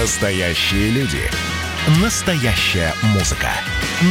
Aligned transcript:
Настоящие 0.00 0.90
люди. 0.90 1.22
Настоящая 2.02 2.92
музыка. 3.14 3.48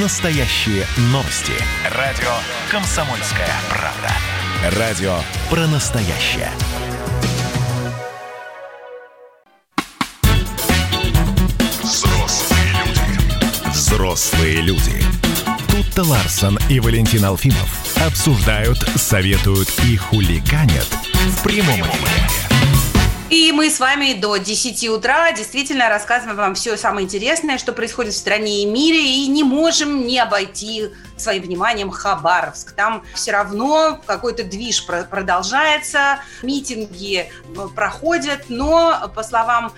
Настоящие 0.01 0.83
новости. 1.11 1.53
Радио 1.91 2.31
«Комсомольская 2.71 3.51
правда». 3.69 4.79
Радио 4.79 5.15
про 5.47 5.67
настоящее. 5.67 6.49
Взрослые 11.83 12.71
люди. 12.83 13.69
Взрослые 13.69 14.61
люди. 14.61 15.03
Тут-то 15.69 16.01
Ларсон 16.01 16.57
и 16.67 16.79
Валентин 16.79 17.25
Алфимов 17.25 17.97
обсуждают, 18.03 18.79
советуют 18.95 19.69
и 19.83 19.95
хулиганят 19.97 20.87
в 21.13 21.43
прямом 21.43 21.81
эфире. 21.81 22.44
И 23.29 23.51
мы 23.51 23.71
с 23.71 23.79
вами 23.79 24.13
до 24.13 24.37
10 24.37 24.87
утра 24.89 25.31
действительно 25.31 25.89
рассказываем 25.89 26.37
вам 26.37 26.53
все 26.53 26.77
самое 26.77 27.05
интересное, 27.05 27.57
что 27.57 27.73
происходит 27.73 28.13
в 28.13 28.17
стране 28.17 28.61
и 28.61 28.65
мире, 28.67 29.03
и 29.03 29.27
не 29.27 29.43
можем 29.43 30.05
не 30.05 30.19
обойти 30.19 30.91
своим 31.17 31.41
вниманием 31.41 31.89
Хабаровск. 31.89 32.73
Там 32.73 33.03
все 33.15 33.31
равно 33.31 33.99
какой-то 34.05 34.43
движ 34.43 34.85
продолжается, 34.85 36.19
митинги 36.43 37.27
э, 37.31 37.67
проходят, 37.75 38.43
но, 38.49 39.11
по 39.15 39.23
словам 39.23 39.73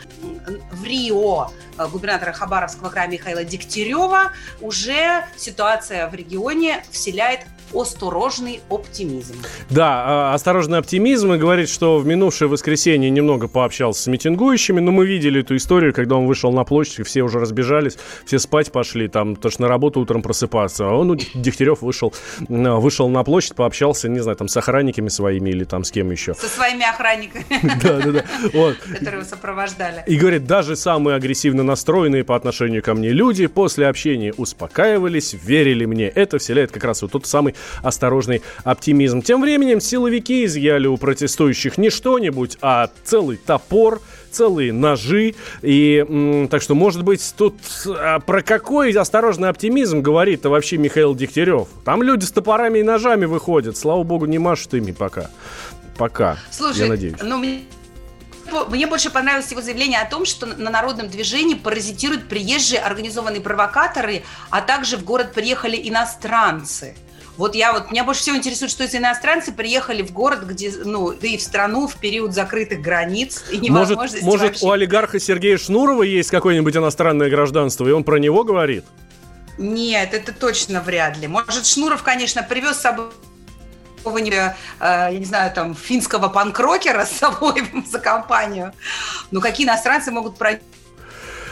в 0.71 0.83
Рио 0.83 1.49
э, 1.77 1.87
губернатора 1.87 2.33
Хабаровского 2.33 2.89
края 2.89 3.07
Михаила 3.07 3.45
Дегтярева, 3.45 4.33
уже 4.59 5.25
ситуация 5.37 6.09
в 6.09 6.15
регионе 6.15 6.83
вселяет 6.91 7.45
осторожный 7.73 8.61
оптимизм. 8.69 9.35
Да, 9.69 10.03
а, 10.05 10.33
осторожный 10.33 10.77
оптимизм 10.79 11.33
и 11.33 11.37
говорит, 11.37 11.69
что 11.69 11.97
в 11.97 12.05
минувшее 12.05 12.47
воскресенье 12.47 13.09
немного 13.09 13.47
пообщался 13.47 14.03
с 14.03 14.07
митингующими, 14.07 14.79
но 14.79 14.91
мы 14.91 15.05
видели 15.05 15.41
эту 15.41 15.55
историю, 15.55 15.93
когда 15.93 16.15
он 16.15 16.27
вышел 16.27 16.51
на 16.51 16.63
площадь, 16.63 17.05
все 17.05 17.21
уже 17.21 17.39
разбежались, 17.39 17.97
все 18.25 18.39
спать 18.39 18.71
пошли, 18.71 19.07
там, 19.07 19.35
то 19.35 19.49
что 19.49 19.63
на 19.63 19.67
работу 19.67 19.99
утром 19.99 20.21
просыпаться. 20.21 20.89
А 20.89 20.93
он, 20.93 21.17
Дегтярев, 21.33 21.81
вышел, 21.81 22.13
вышел 22.47 23.09
на 23.09 23.23
площадь, 23.23 23.55
пообщался, 23.55 24.09
не 24.09 24.19
знаю, 24.19 24.37
там, 24.37 24.47
с 24.47 24.57
охранниками 24.57 25.09
своими 25.09 25.49
или 25.49 25.63
там 25.63 25.83
с 25.83 25.91
кем 25.91 26.11
еще. 26.11 26.33
Со 26.33 26.47
своими 26.47 26.87
охранниками. 26.87 27.45
Да, 27.83 27.99
да, 27.99 28.11
да. 28.11 28.23
Которые 28.91 29.21
его 29.21 29.23
сопровождали. 29.23 30.03
И 30.07 30.15
говорит, 30.15 30.45
даже 30.45 30.75
самые 30.75 31.15
агрессивно 31.15 31.63
настроенные 31.63 32.23
по 32.23 32.35
отношению 32.35 32.81
ко 32.81 32.93
мне 32.93 33.09
люди 33.09 33.47
после 33.47 33.87
общения 33.87 34.33
успокаивались, 34.33 35.33
верили 35.33 35.85
мне. 35.85 36.07
Это 36.07 36.37
вселяет 36.39 36.71
как 36.71 36.83
раз 36.83 37.01
вот 37.01 37.11
тот 37.11 37.25
самый 37.25 37.55
осторожный 37.81 38.41
оптимизм. 38.63 39.21
Тем 39.21 39.41
временем 39.41 39.79
силовики 39.79 40.45
изъяли 40.45 40.87
у 40.87 40.97
протестующих 40.97 41.77
не 41.77 41.89
что-нибудь, 41.89 42.57
а 42.61 42.89
целый 43.03 43.37
топор, 43.37 44.01
целые 44.31 44.73
ножи. 44.73 45.35
И 45.61 46.05
м, 46.07 46.47
так 46.49 46.61
что, 46.61 46.75
может 46.75 47.03
быть, 47.03 47.33
тут 47.37 47.55
а, 47.87 48.19
про 48.19 48.41
какой 48.41 48.91
осторожный 48.91 49.49
оптимизм 49.49 50.01
говорит-то 50.01 50.49
вообще 50.49 50.77
Михаил 50.77 51.15
Дегтярев? 51.15 51.67
Там 51.85 52.03
люди 52.03 52.25
с 52.25 52.31
топорами 52.31 52.79
и 52.79 52.83
ножами 52.83 53.25
выходят. 53.25 53.77
Слава 53.77 54.03
богу, 54.03 54.25
не 54.25 54.39
машут 54.39 54.73
ими 54.73 54.91
пока. 54.91 55.29
Пока. 55.97 56.37
Слушай, 56.51 56.81
я 56.81 56.87
надеюсь. 56.87 57.15
ну 57.23 57.37
мне 57.37 57.61
мне 58.69 58.87
больше 58.87 59.09
понравилось 59.09 59.51
его 59.51 59.61
заявление 59.61 59.99
о 59.99 60.09
том, 60.09 60.25
что 60.25 60.45
на 60.45 60.69
народном 60.69 61.09
движении 61.09 61.55
паразитируют 61.55 62.29
приезжие 62.29 62.79
организованные 62.79 63.41
провокаторы, 63.41 64.23
а 64.49 64.61
также 64.61 64.97
в 64.97 65.03
город 65.03 65.33
приехали 65.33 65.77
иностранцы. 65.89 66.95
Вот 67.37 67.53
я 67.53 67.71
вот, 67.71 67.91
меня 67.91 68.03
больше 68.03 68.21
всего 68.21 68.35
интересует, 68.35 68.71
что 68.71 68.83
эти 68.83 68.97
иностранцы 68.97 69.51
приехали 69.51 70.01
в 70.01 70.11
город, 70.11 70.43
где, 70.43 70.71
ну, 70.83 71.13
да 71.13 71.27
и 71.27 71.37
в 71.37 71.41
страну 71.41 71.87
в 71.87 71.95
период 71.97 72.33
закрытых 72.33 72.81
границ 72.81 73.45
и 73.51 73.57
невозможности 73.57 74.25
Может, 74.25 74.41
может 74.41 74.63
у 74.63 74.71
олигарха 74.71 75.19
Сергея 75.19 75.57
Шнурова 75.57 76.01
есть 76.03 76.31
какое-нибудь 76.31 76.75
иностранное 76.75 77.29
гражданство, 77.29 77.87
и 77.87 77.91
он 77.91 78.03
про 78.03 78.17
него 78.17 78.43
говорит? 78.43 78.85
Нет, 79.59 80.13
это 80.13 80.33
точно 80.33 80.81
вряд 80.81 81.17
ли. 81.17 81.27
Может, 81.27 81.65
Шнуров, 81.67 82.01
конечно, 82.01 82.41
привез 82.41 82.77
с 82.77 82.81
собой 82.81 83.07
э, 84.05 84.53
я 84.79 85.11
не 85.11 85.25
знаю, 85.25 85.51
там, 85.53 85.75
финского 85.75 86.29
панкрокера 86.29 87.05
с 87.05 87.11
собой 87.11 87.63
за 87.87 87.99
компанию. 87.99 88.73
Но 89.29 89.41
какие 89.41 89.67
иностранцы 89.67 90.11
могут 90.11 90.37
пройти 90.37 90.63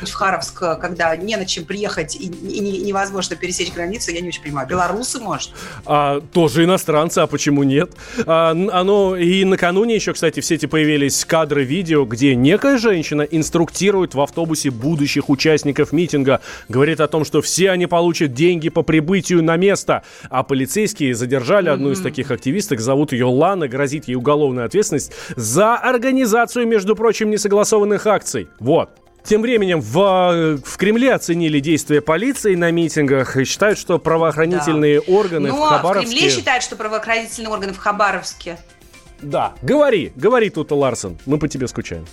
в 0.02 0.12
Харовск, 0.12 0.60
когда 0.80 1.16
не 1.16 1.36
на 1.36 1.46
чем 1.46 1.66
приехать 1.66 2.16
и, 2.16 2.28
и 2.28 2.60
невозможно 2.60 3.36
пересечь 3.36 3.74
границу, 3.74 4.12
я 4.12 4.22
не 4.22 4.30
очень 4.30 4.44
понимаю. 4.44 4.68
Белорусы, 4.68 5.20
может? 5.20 5.52
А, 5.86 6.22
тоже 6.34 6.64
иностранцы, 6.64 7.20
а 7.20 7.28
почему 7.28 7.64
нет? 7.64 7.92
А, 8.26 8.52
оно, 8.52 9.16
и 9.16 9.44
накануне 9.44 9.96
еще, 9.96 10.14
кстати, 10.14 10.40
в 10.40 10.46
сети 10.46 10.66
появились 10.66 11.24
кадры 11.26 11.64
видео, 11.64 12.06
где 12.06 12.36
некая 12.36 12.78
женщина 12.78 13.22
инструктирует 13.22 14.16
в 14.16 14.22
автобусе 14.22 14.70
будущих 14.70 15.30
участников 15.30 15.92
митинга. 15.92 16.42
Говорит 16.70 17.00
о 17.00 17.08
том, 17.08 17.26
что 17.26 17.42
все 17.42 17.72
они 17.72 17.88
получат 17.88 18.34
деньги 18.34 18.70
по 18.70 18.82
прибытию 18.82 19.44
на 19.44 19.58
место. 19.58 20.04
А 20.30 20.44
полицейские 20.44 21.14
задержали 21.14 21.70
mm-hmm. 21.70 21.74
одну 21.74 21.92
из 21.92 22.02
таких 22.02 22.32
активисток, 22.32 22.80
зовут 22.80 23.12
ее 23.12 23.26
Лана, 23.26 23.68
грозит 23.68 24.08
ей 24.08 24.16
уголовная 24.16 24.66
ответственность 24.66 25.12
за 25.36 25.76
организацию, 25.76 26.68
между 26.68 26.96
прочим, 26.96 27.30
несогласованных 27.30 28.08
акций. 28.08 28.48
Вот. 28.60 28.90
Тем 29.26 29.42
временем 29.42 29.82
в, 29.82 30.60
в 30.64 30.78
Кремле 30.78 31.14
оценили 31.14 31.60
действия 31.60 32.00
полиции 32.00 32.54
на 32.54 32.70
митингах 32.70 33.38
и 33.38 33.44
считают, 33.44 33.80
что 33.80 33.98
правоохранительные 33.98 35.02
да. 35.02 35.12
органы 35.12 35.50
Но 35.50 35.66
в 35.66 35.70
Хабаровске... 35.70 36.08
в 36.08 36.12
Кремле 36.12 36.30
считают, 36.30 36.64
что 36.64 36.76
правоохранительные 36.76 37.50
органы 37.50 37.74
в 37.74 37.78
Хабаровске... 37.78 38.60
Да, 39.22 39.56
говори, 39.64 40.12
говори 40.16 40.50
тут, 40.50 40.72
Ларсон, 40.72 41.18
мы 41.26 41.40
по 41.40 41.48
тебе 41.48 41.68
скучаем. 41.68 42.06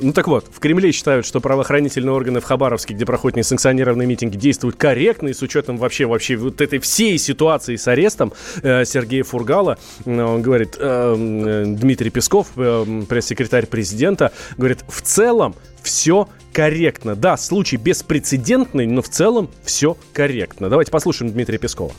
Ну 0.00 0.12
так 0.12 0.28
вот, 0.28 0.46
в 0.52 0.58
Кремле 0.60 0.92
считают, 0.92 1.26
что 1.26 1.40
правоохранительные 1.40 2.12
органы 2.12 2.40
в 2.40 2.44
Хабаровске, 2.44 2.94
где 2.94 3.04
проходят 3.04 3.36
несанкционированные 3.36 4.06
митинги, 4.06 4.36
действуют 4.36 4.76
корректно 4.76 5.28
и 5.28 5.32
с 5.32 5.42
учетом 5.42 5.76
вообще, 5.76 6.06
вообще 6.06 6.36
вот 6.36 6.60
этой 6.60 6.78
всей 6.78 7.18
ситуации 7.18 7.76
с 7.76 7.86
арестом 7.88 8.32
э, 8.62 8.84
Сергея 8.84 9.24
Фургала, 9.24 9.78
э, 10.04 10.22
он 10.22 10.42
говорит, 10.42 10.76
э, 10.78 11.14
э, 11.16 11.64
Дмитрий 11.66 12.10
Песков, 12.10 12.48
э, 12.56 13.02
пресс-секретарь 13.08 13.66
президента, 13.66 14.32
говорит, 14.56 14.84
в 14.88 15.02
целом 15.02 15.54
все 15.82 16.28
корректно. 16.52 17.14
Да, 17.14 17.36
случай 17.36 17.76
беспрецедентный, 17.76 18.86
но 18.86 19.02
в 19.02 19.08
целом 19.08 19.50
все 19.64 19.96
корректно. 20.12 20.68
Давайте 20.68 20.90
послушаем 20.90 21.32
Дмитрия 21.32 21.58
Пескова 21.58 21.92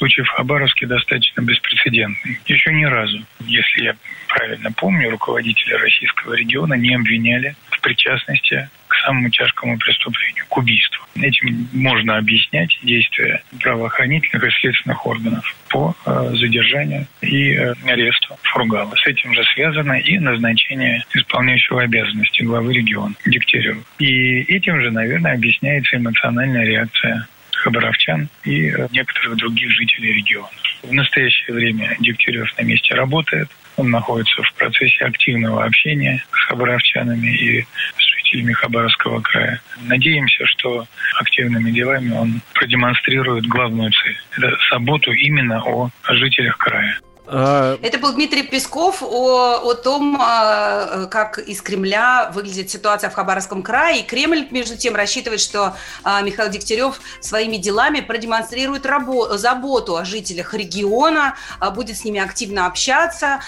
случай 0.00 0.22
в 0.22 0.28
Хабаровске 0.28 0.86
достаточно 0.86 1.42
беспрецедентный. 1.42 2.40
Еще 2.46 2.72
ни 2.72 2.84
разу, 2.84 3.22
если 3.40 3.84
я 3.84 3.96
правильно 4.28 4.72
помню, 4.72 5.10
руководители 5.10 5.74
российского 5.74 6.32
региона 6.32 6.74
не 6.74 6.94
обвиняли 6.94 7.54
в 7.68 7.80
причастности 7.82 8.70
к 8.88 8.94
самому 9.04 9.28
тяжкому 9.28 9.78
преступлению, 9.78 10.44
к 10.48 10.56
убийству. 10.56 11.04
Этим 11.16 11.68
можно 11.72 12.16
объяснять 12.16 12.76
действия 12.82 13.42
правоохранительных 13.60 14.42
и 14.42 14.50
следственных 14.60 15.06
органов 15.06 15.54
по 15.68 15.94
э, 16.06 16.30
задержанию 16.34 17.06
и 17.20 17.52
э, 17.52 17.74
аресту 17.84 18.38
Фургала. 18.42 18.94
С 18.96 19.06
этим 19.06 19.34
же 19.34 19.44
связано 19.54 19.92
и 19.92 20.18
назначение 20.18 21.04
исполняющего 21.14 21.82
обязанности 21.82 22.42
главы 22.42 22.72
региона 22.72 23.14
Дегтярева. 23.26 23.82
И 23.98 24.40
этим 24.54 24.80
же, 24.80 24.90
наверное, 24.90 25.34
объясняется 25.34 25.96
эмоциональная 25.96 26.64
реакция 26.64 27.28
хабаровчан 27.60 28.28
и 28.44 28.68
э, 28.68 28.88
некоторых 28.90 29.36
других 29.36 29.70
жителей 29.70 30.14
региона. 30.14 30.48
В 30.82 30.92
настоящее 30.92 31.54
время 31.54 31.96
Дегтярев 32.00 32.56
на 32.58 32.62
месте 32.62 32.94
работает. 32.94 33.48
Он 33.76 33.90
находится 33.90 34.42
в 34.42 34.52
процессе 34.54 35.04
активного 35.04 35.64
общения 35.64 36.24
с 36.32 36.48
хабаровчанами 36.48 37.28
и 37.28 37.62
с 37.62 38.16
жителями 38.16 38.52
Хабаровского 38.52 39.20
края. 39.20 39.60
Надеемся, 39.82 40.44
что 40.46 40.86
активными 41.18 41.70
делами 41.70 42.12
он 42.12 42.40
продемонстрирует 42.54 43.46
главную 43.46 43.90
цель. 43.90 44.18
Это 44.36 44.56
заботу 44.70 45.12
именно 45.12 45.62
о 45.62 45.90
жителях 46.08 46.58
края. 46.58 46.98
А... 47.32 47.78
Это 47.80 47.98
был 47.98 48.12
Дмитрий 48.12 48.42
Песков 48.42 49.02
о, 49.02 49.60
о 49.62 49.74
том, 49.74 50.18
а, 50.20 51.06
как 51.06 51.38
из 51.38 51.62
Кремля 51.62 52.30
выглядит 52.34 52.70
ситуация 52.70 53.08
в 53.08 53.14
Хабаровском 53.14 53.62
крае. 53.62 54.00
И 54.00 54.02
Кремль, 54.02 54.48
между 54.50 54.76
тем, 54.76 54.96
рассчитывает, 54.96 55.40
что 55.40 55.76
а, 56.02 56.22
Михаил 56.22 56.50
Дегтярев 56.50 57.00
своими 57.20 57.56
делами 57.56 58.00
продемонстрирует 58.00 58.84
рабо- 58.84 59.36
заботу 59.38 59.96
о 59.96 60.04
жителях 60.04 60.54
региона, 60.54 61.36
будет 61.74 61.96
с 61.96 62.04
ними 62.04 62.20
активно 62.20 62.66
общаться 62.66 63.40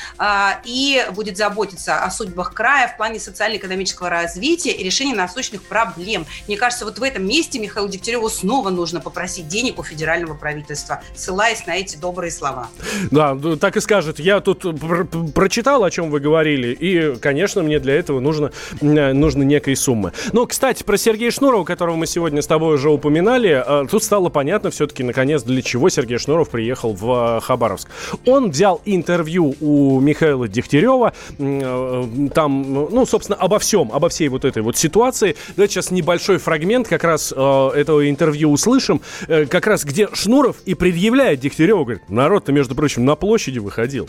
и 0.64 1.04
будет 1.12 1.36
заботиться 1.36 2.02
о 2.02 2.10
судьбах 2.10 2.54
края 2.54 2.88
в 2.88 2.96
плане 2.96 3.18
социально-экономического 3.18 4.08
развития 4.08 4.72
и 4.72 4.84
решения 4.84 5.14
насущных 5.14 5.62
проблем. 5.62 6.26
Мне 6.46 6.56
кажется, 6.56 6.84
вот 6.84 6.98
в 6.98 7.02
этом 7.02 7.26
месте 7.26 7.58
Михаилу 7.58 7.88
Дегтяреву 7.88 8.28
снова 8.28 8.70
нужно 8.70 9.00
попросить 9.00 9.48
денег 9.48 9.78
у 9.78 9.82
федерального 9.82 10.34
правительства, 10.34 11.02
ссылаясь 11.16 11.66
на 11.66 11.76
эти 11.76 11.96
добрые 11.96 12.30
слова. 12.30 12.68
Да, 13.10 13.36
так 13.60 13.71
так 13.72 13.78
и 13.78 13.80
скажет, 13.80 14.20
я 14.20 14.40
тут 14.40 14.66
пр- 14.78 15.06
прочитал, 15.34 15.82
о 15.82 15.90
чем 15.90 16.10
вы 16.10 16.20
говорили, 16.20 16.76
и, 16.78 17.16
конечно, 17.16 17.62
мне 17.62 17.78
для 17.78 17.94
этого 17.94 18.20
нужно, 18.20 18.52
нужно 18.82 19.44
некой 19.44 19.76
суммы. 19.76 20.12
Ну, 20.32 20.46
кстати, 20.46 20.82
про 20.82 20.98
Сергея 20.98 21.30
Шнурова, 21.30 21.64
которого 21.64 21.96
мы 21.96 22.06
сегодня 22.06 22.42
с 22.42 22.46
тобой 22.46 22.74
уже 22.74 22.90
упоминали, 22.90 23.64
э, 23.66 23.86
тут 23.90 24.04
стало 24.04 24.28
понятно 24.28 24.70
все-таки, 24.70 25.02
наконец, 25.02 25.42
для 25.42 25.62
чего 25.62 25.88
Сергей 25.88 26.18
Шнуров 26.18 26.50
приехал 26.50 26.92
в 26.92 27.38
э, 27.38 27.40
Хабаровск. 27.40 27.88
Он 28.26 28.50
взял 28.50 28.82
интервью 28.84 29.54
у 29.62 30.00
Михаила 30.00 30.46
Дегтярева, 30.48 31.14
э, 31.38 32.04
там, 32.34 32.90
ну, 32.90 33.06
собственно, 33.06 33.38
обо 33.38 33.58
всем, 33.58 33.90
обо 33.90 34.10
всей 34.10 34.28
вот 34.28 34.44
этой 34.44 34.62
вот 34.62 34.76
ситуации. 34.76 35.34
Давайте 35.56 35.76
сейчас 35.76 35.90
небольшой 35.90 36.36
фрагмент 36.36 36.88
как 36.88 37.04
раз 37.04 37.32
этого 37.32 38.10
интервью 38.10 38.52
услышим, 38.52 39.00
как 39.26 39.66
раз 39.66 39.86
где 39.86 40.08
Шнуров 40.12 40.56
и 40.66 40.74
предъявляет 40.74 41.40
Дегтяреву, 41.40 41.84
говорит, 41.84 42.10
народ-то, 42.10 42.52
между 42.52 42.74
прочим, 42.74 43.06
на 43.06 43.16
площади 43.16 43.61
выходил. 43.62 44.08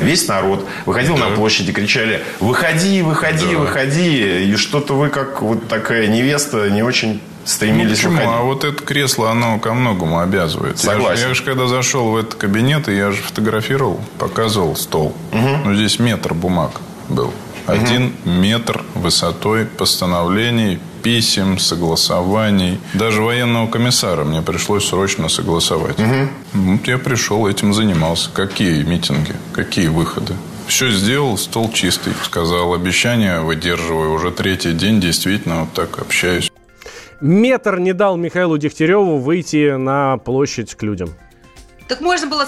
Весь 0.00 0.28
народ 0.28 0.64
выходил 0.86 1.16
да. 1.16 1.28
на 1.28 1.34
площади, 1.34 1.72
кричали 1.72 2.22
«Выходи, 2.40 3.02
выходи, 3.02 3.52
да. 3.52 3.58
выходи!» 3.58 4.44
И 4.44 4.56
что-то 4.56 4.94
вы, 4.94 5.08
как 5.08 5.42
вот 5.42 5.66
такая 5.68 6.06
невеста, 6.06 6.70
не 6.70 6.82
очень 6.82 7.20
стремились 7.44 8.02
ну, 8.04 8.10
почему? 8.10 8.12
выходить. 8.12 8.34
А 8.34 8.42
вот 8.42 8.64
это 8.64 8.84
кресло, 8.84 9.30
оно 9.30 9.58
ко 9.58 9.74
многому 9.74 10.20
обязывает. 10.20 10.78
Согласен. 10.78 11.28
Я 11.28 11.34
же, 11.34 11.42
когда 11.42 11.66
зашел 11.66 12.10
в 12.10 12.16
этот 12.16 12.34
кабинет, 12.34 12.88
я 12.88 13.10
же 13.10 13.20
фотографировал, 13.22 14.00
показывал 14.18 14.76
стол. 14.76 15.16
Угу. 15.32 15.48
Ну, 15.64 15.74
здесь 15.74 15.98
метр 15.98 16.34
бумаг 16.34 16.80
был. 17.08 17.32
Один 17.66 18.06
угу. 18.06 18.30
метр 18.30 18.84
высотой 18.94 19.66
постановлений, 19.66 20.78
писем, 21.02 21.58
согласований. 21.58 22.78
Даже 22.94 23.22
военного 23.22 23.66
комиссара 23.68 24.24
мне 24.24 24.42
пришлось 24.42 24.86
срочно 24.88 25.28
согласовать. 25.28 25.98
Угу. 25.98 26.28
Вот 26.54 26.88
я 26.88 26.98
пришел, 26.98 27.46
этим 27.46 27.74
занимался. 27.74 28.30
Какие 28.32 28.82
митинги, 28.82 29.34
какие 29.52 29.88
выходы. 29.88 30.34
Все 30.66 30.90
сделал, 30.90 31.38
стол 31.38 31.70
чистый. 31.72 32.12
Сказал, 32.22 32.74
обещание 32.74 33.40
выдерживаю. 33.40 34.12
Уже 34.12 34.30
третий 34.30 34.72
день 34.72 35.00
действительно 35.00 35.60
вот 35.60 35.72
так 35.72 35.98
общаюсь. 35.98 36.50
Метр 37.20 37.78
не 37.78 37.92
дал 37.92 38.16
Михаилу 38.16 38.58
Дегтяреву 38.58 39.18
выйти 39.18 39.76
на 39.76 40.18
площадь 40.18 40.74
к 40.74 40.82
людям. 40.82 41.14
Так 41.88 42.00
можно 42.00 42.28
было 42.28 42.46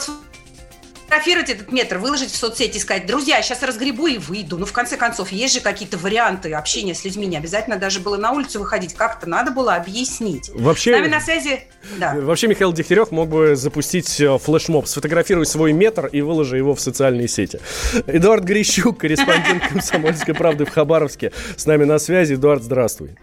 сфотографировать 1.10 1.50
этот 1.50 1.72
метр, 1.72 1.98
выложить 1.98 2.30
в 2.30 2.36
соцсети 2.36 2.76
и 2.76 2.80
сказать, 2.80 3.04
друзья, 3.04 3.42
сейчас 3.42 3.62
разгребу 3.64 4.06
и 4.06 4.18
выйду. 4.18 4.58
Ну, 4.58 4.64
в 4.64 4.72
конце 4.72 4.96
концов, 4.96 5.32
есть 5.32 5.54
же 5.54 5.60
какие-то 5.60 5.98
варианты 5.98 6.52
общения 6.52 6.94
с 6.94 7.04
людьми. 7.04 7.26
Не 7.26 7.36
обязательно 7.38 7.76
даже 7.76 7.98
было 7.98 8.16
на 8.16 8.30
улицу 8.30 8.60
выходить. 8.60 8.94
Как-то 8.94 9.28
надо 9.28 9.50
было 9.50 9.74
объяснить. 9.74 10.50
Вообще, 10.54 10.92
с 10.92 10.98
нами 10.98 11.08
на 11.08 11.20
связи... 11.20 11.62
Да. 11.98 12.14
Вообще 12.14 12.46
Михаил 12.46 12.72
Дегтярев 12.72 13.10
мог 13.10 13.28
бы 13.28 13.56
запустить 13.56 14.20
э, 14.20 14.38
флешмоб, 14.38 14.86
сфотографировать 14.86 15.48
свой 15.48 15.72
метр 15.72 16.06
и 16.06 16.20
выложи 16.20 16.56
его 16.56 16.76
в 16.76 16.80
социальные 16.80 17.26
сети. 17.26 17.58
Эдуард 18.06 18.44
Грищук, 18.44 18.98
корреспондент 18.98 19.66
«Комсомольской 19.68 20.34
правды» 20.34 20.64
в 20.64 20.70
Хабаровске, 20.70 21.32
с 21.56 21.66
нами 21.66 21.84
на 21.84 21.98
связи. 21.98 22.34
Эдуард, 22.34 22.62
здравствуй. 22.62 23.16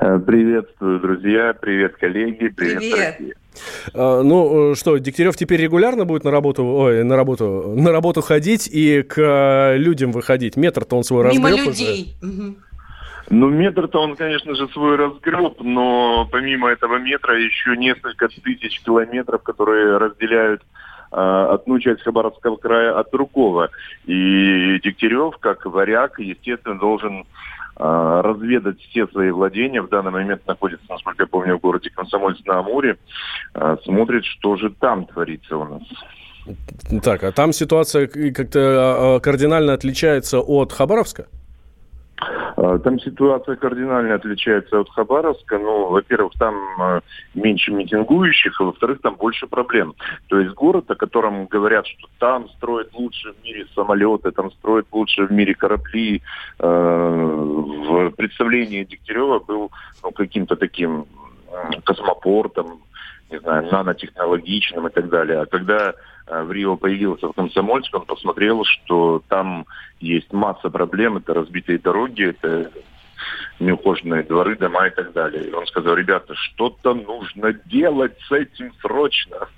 Э, 0.00 0.18
приветствую, 0.18 1.00
друзья. 1.00 1.52
Привет, 1.60 1.96
коллеги. 1.96 2.48
Привет, 2.48 2.78
Привет. 2.78 3.16
Россия. 3.18 3.34
А, 3.94 4.22
ну 4.22 4.72
э, 4.72 4.74
что, 4.74 4.98
Дегтярев 4.98 5.36
теперь 5.36 5.60
регулярно 5.62 6.04
будет 6.04 6.24
на 6.24 6.30
работу, 6.30 6.64
ой, 6.64 7.04
на 7.04 7.16
работу, 7.16 7.74
на 7.76 7.92
работу 7.92 8.22
ходить 8.22 8.68
и 8.72 9.02
к 9.02 9.18
э, 9.18 9.76
людям 9.76 10.12
выходить? 10.12 10.56
Метр-то 10.56 10.96
он 10.96 11.04
свой 11.04 11.24
разгреб 11.24 11.44
Мимо 11.44 11.64
людей. 11.66 12.16
Уже. 12.22 12.54
Ну, 13.28 13.48
метр-то 13.48 14.00
он, 14.00 14.14
конечно 14.14 14.54
же, 14.54 14.68
свой 14.68 14.96
разгреб, 14.96 15.60
но 15.60 16.28
помимо 16.30 16.70
этого 16.70 16.98
метра 16.98 17.36
еще 17.38 17.76
несколько 17.76 18.28
тысяч 18.28 18.80
километров, 18.82 19.42
которые 19.42 19.96
разделяют 19.96 20.62
э, 21.10 21.16
одну 21.16 21.80
часть 21.80 22.02
Хабаровского 22.02 22.56
края 22.56 22.96
от 22.98 23.10
другого. 23.10 23.70
И 24.04 24.78
Дегтярев, 24.84 25.38
как 25.38 25.66
варяг, 25.66 26.20
естественно, 26.20 26.78
должен 26.78 27.20
а, 27.20 27.26
разведать 27.76 28.80
все 28.80 29.06
свои 29.08 29.30
владения. 29.30 29.82
В 29.82 29.88
данный 29.88 30.10
момент 30.10 30.46
находится, 30.46 30.86
насколько 30.88 31.24
я 31.24 31.26
помню, 31.26 31.58
в 31.58 31.60
городе 31.60 31.90
Комсомольск-на-Амуре. 31.90 32.96
А, 33.54 33.76
смотрит, 33.84 34.24
что 34.24 34.56
же 34.56 34.70
там 34.70 35.06
творится 35.06 35.56
у 35.56 35.64
нас. 35.64 35.82
Так, 37.02 37.24
а 37.24 37.32
там 37.32 37.52
ситуация 37.52 38.06
как-то 38.06 39.16
а, 39.16 39.20
кардинально 39.20 39.72
отличается 39.72 40.40
от 40.40 40.72
Хабаровска? 40.72 41.26
А, 42.18 42.78
там 42.78 42.98
ситуация 43.00 43.56
кардинально 43.56 44.14
отличается 44.14 44.80
от 44.80 44.90
Хабаровска. 44.90 45.58
Ну, 45.58 45.90
во-первых, 45.90 46.32
там 46.38 46.54
а, 46.80 47.00
меньше 47.34 47.72
митингующих, 47.72 48.60
а 48.60 48.64
во-вторых, 48.64 49.00
там 49.02 49.16
больше 49.16 49.46
проблем. 49.46 49.94
То 50.28 50.38
есть 50.38 50.54
город, 50.54 50.90
о 50.90 50.94
котором 50.94 51.46
говорят, 51.46 51.86
что 51.86 52.08
там 52.18 52.48
строят 52.50 52.92
лучше 52.94 53.32
в 53.32 53.44
мире 53.44 53.66
самолеты, 53.74 54.30
там 54.30 54.50
строят 54.52 54.86
лучше 54.92 55.26
в 55.26 55.32
мире 55.32 55.54
корабли, 55.54 56.22
в 56.58 58.10
представлении 58.16 58.84
Дегтярева 58.84 59.40
был 59.40 59.70
ну, 60.02 60.10
каким-то 60.10 60.56
таким 60.56 61.06
космопортом, 61.84 62.80
не 63.30 63.38
знаю, 63.40 63.68
нанотехнологичным 63.70 64.86
и 64.86 64.90
так 64.90 65.08
далее. 65.08 65.40
А 65.40 65.46
когда 65.46 65.94
э, 66.26 66.42
в 66.42 66.52
Рио 66.52 66.76
появился 66.76 67.28
в 67.28 67.32
Комсомольске, 67.32 67.96
он 67.96 68.06
посмотрел, 68.06 68.64
что 68.64 69.22
там 69.28 69.66
есть 70.00 70.32
масса 70.32 70.70
проблем. 70.70 71.16
Это 71.16 71.34
разбитые 71.34 71.78
дороги, 71.78 72.30
это 72.30 72.70
неухоженные 73.58 74.22
дворы, 74.22 74.56
дома 74.56 74.86
и 74.86 74.90
так 74.90 75.12
далее. 75.12 75.48
И 75.48 75.52
он 75.52 75.66
сказал, 75.66 75.94
ребята, 75.94 76.34
что-то 76.34 76.94
нужно 76.94 77.52
делать 77.52 78.16
с 78.28 78.32
этим 78.32 78.72
срочно. 78.80 79.48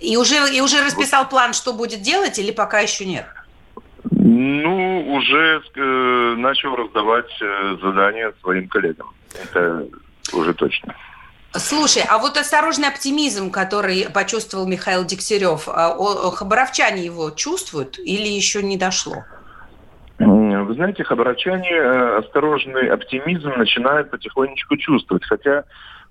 И 0.00 0.16
уже, 0.16 0.36
и 0.54 0.60
уже 0.60 0.84
расписал 0.84 1.28
план, 1.28 1.52
что 1.54 1.72
будет 1.72 2.02
делать, 2.02 2.38
или 2.38 2.52
пока 2.52 2.80
еще 2.80 3.04
нет? 3.04 3.26
Ну, 4.10 5.14
уже 5.14 5.62
э, 5.74 6.34
начал 6.36 6.76
раздавать 6.76 7.30
э, 7.40 7.76
задания 7.82 8.32
своим 8.40 8.68
коллегам. 8.68 9.08
Это 9.42 9.86
уже 10.32 10.54
точно. 10.54 10.94
Слушай, 11.52 12.02
а 12.08 12.18
вот 12.18 12.36
осторожный 12.36 12.88
оптимизм, 12.88 13.50
который 13.50 14.06
почувствовал 14.12 14.66
Михаил 14.66 15.04
Дегтярев, 15.04 15.66
а, 15.68 15.96
хабаровчане 16.30 17.04
его 17.04 17.30
чувствуют 17.30 17.98
или 17.98 18.28
еще 18.28 18.62
не 18.62 18.76
дошло? 18.76 19.24
Вы 20.18 20.74
знаете, 20.74 21.04
хабаровчане 21.04 21.70
э, 21.70 22.18
осторожный 22.18 22.88
оптимизм 22.90 23.50
начинают 23.56 24.10
потихонечку 24.10 24.76
чувствовать. 24.76 25.24
Хотя 25.24 25.62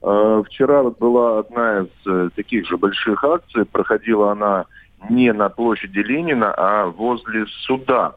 э, 0.02 0.44
вчера 0.48 0.82
вот 0.82 0.98
была 0.98 1.40
одна 1.40 1.82
из 1.82 2.08
э, 2.08 2.30
таких 2.36 2.66
же 2.68 2.78
больших 2.78 3.24
акций, 3.24 3.66
проходила 3.66 4.32
она 4.32 4.66
не 5.10 5.32
на 5.34 5.50
площади 5.50 6.00
Ленина, 6.00 6.54
а 6.58 6.86
возле 6.86 7.46
суда. 7.66 8.16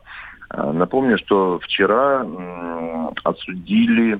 Напомню, 0.48 1.18
что 1.18 1.58
вчера 1.58 2.26
осудили 3.22 4.14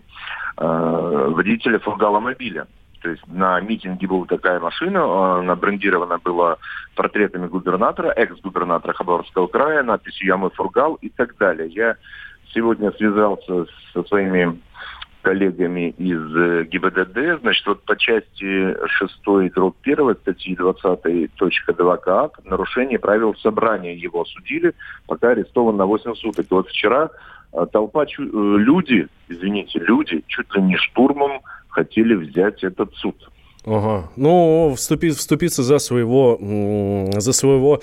э, 0.56 1.29
водителя 1.31 1.79
фургаломобиля. 1.79 2.67
То 3.00 3.11
есть 3.11 3.26
на 3.26 3.61
митинге 3.61 4.06
была 4.06 4.26
такая 4.26 4.61
машина, 4.61 5.38
она 5.38 5.56
брендирована 5.56 6.19
была 6.19 6.56
портретами 6.94 7.47
губернатора, 7.47 8.11
экс-губернатора 8.11 8.93
Хабаровского 8.93 9.47
края, 9.47 9.82
надписью 9.82 10.26
«Я 10.26 10.49
фургал» 10.50 10.94
и 10.97 11.08
так 11.08 11.37
далее. 11.38 11.69
Я 11.69 11.97
сегодня 12.52 12.91
связался 12.93 13.67
со 13.93 14.02
своими 14.05 14.58
коллегами 15.23 15.91
из 15.98 16.36
э, 16.36 16.65
ГИБДД, 16.65 17.41
значит, 17.41 17.67
вот 17.67 17.82
по 17.84 17.96
части 17.96 18.75
6 18.86 19.53
дробь 19.55 19.77
1 19.82 20.17
статьи 20.17 20.56
20 20.56 21.34
точка 21.34 21.75
2 21.75 21.96
КАК 21.98 22.41
нарушение 22.44 22.98
правил 22.98 23.34
собрания 23.36 23.94
его 23.94 24.22
осудили, 24.22 24.75
пока 25.06 25.31
арестован 25.31 25.77
на 25.77 25.84
8 25.84 26.15
суток. 26.15 26.46
И 26.51 26.55
вот 26.55 26.69
вчера 26.69 27.10
э, 27.53 27.67
толпа, 27.70 28.05
э, 28.05 28.06
люди, 28.19 29.08
извините, 29.29 29.79
люди 29.81 30.25
чуть 30.27 30.55
ли 30.55 30.63
не 30.63 30.77
штурмом 30.77 31.43
хотели 31.81 32.15
взять 32.15 32.63
этот 32.63 32.94
суд. 32.96 33.30
Ага. 33.67 34.08
Ну, 34.17 34.74
вступить, 34.76 35.17
вступиться 35.17 35.62
за 35.62 35.79
своего, 35.79 36.38
за 37.17 37.32
своего 37.32 37.82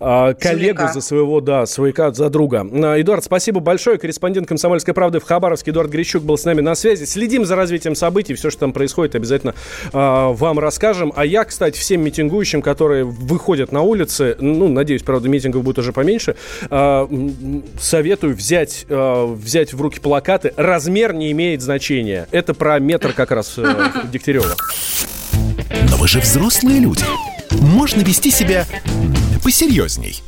а, 0.00 0.32
коллегу, 0.32 0.78
свояка. 0.78 0.92
за 0.92 1.00
своего, 1.02 1.40
да, 1.42 1.66
свояка, 1.66 2.12
за 2.12 2.30
друга. 2.30 2.66
А, 2.72 2.98
Эдуард, 2.98 3.24
спасибо 3.24 3.60
большое. 3.60 3.98
Корреспондент 3.98 4.48
«Комсомольской 4.48 4.94
правды» 4.94 5.20
в 5.20 5.24
Хабаровске 5.24 5.70
Эдуард 5.70 5.90
Грищук 5.90 6.22
был 6.22 6.38
с 6.38 6.44
нами 6.44 6.62
на 6.62 6.74
связи. 6.74 7.04
Следим 7.04 7.44
за 7.44 7.56
развитием 7.56 7.94
событий. 7.94 8.34
Все, 8.34 8.48
что 8.48 8.60
там 8.60 8.72
происходит, 8.72 9.16
обязательно 9.16 9.54
а, 9.92 10.32
вам 10.32 10.58
расскажем. 10.58 11.12
А 11.14 11.26
я, 11.26 11.44
кстати, 11.44 11.78
всем 11.78 12.02
митингующим, 12.02 12.62
которые 12.62 13.04
выходят 13.04 13.70
на 13.70 13.82
улицы, 13.82 14.34
ну, 14.40 14.68
надеюсь, 14.68 15.02
правда, 15.02 15.28
митингов 15.28 15.62
будет 15.62 15.78
уже 15.78 15.92
поменьше, 15.92 16.36
а, 16.70 17.06
советую 17.78 18.34
взять, 18.34 18.86
а, 18.88 19.26
взять 19.26 19.74
в 19.74 19.82
руки 19.82 20.00
плакаты. 20.00 20.54
Размер 20.56 21.12
не 21.12 21.32
имеет 21.32 21.60
значения. 21.60 22.28
Это 22.30 22.54
про 22.54 22.78
метр 22.78 23.12
как 23.12 23.30
раз 23.30 23.58
э, 23.58 23.64
Дегтярева. 24.12 24.56
Но 25.90 25.96
вы 25.96 26.08
же 26.08 26.20
взрослые 26.20 26.80
люди. 26.80 27.04
Можно 27.50 28.00
вести 28.00 28.30
себя 28.30 28.66
посерьезней. 29.42 30.22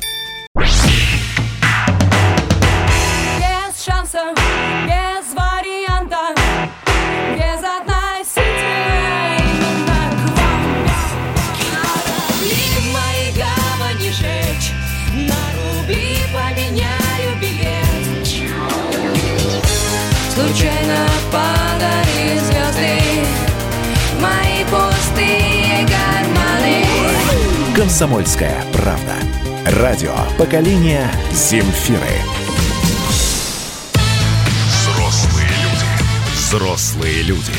«Комсомольская 28.01 28.65
правда». 28.73 29.15
Радио 29.67 30.15
поколения 30.39 31.13
Земфиры. 31.35 32.01
Взрослые 34.67 35.51
люди. 35.51 36.35
Взрослые 36.35 37.23
люди. 37.25 37.53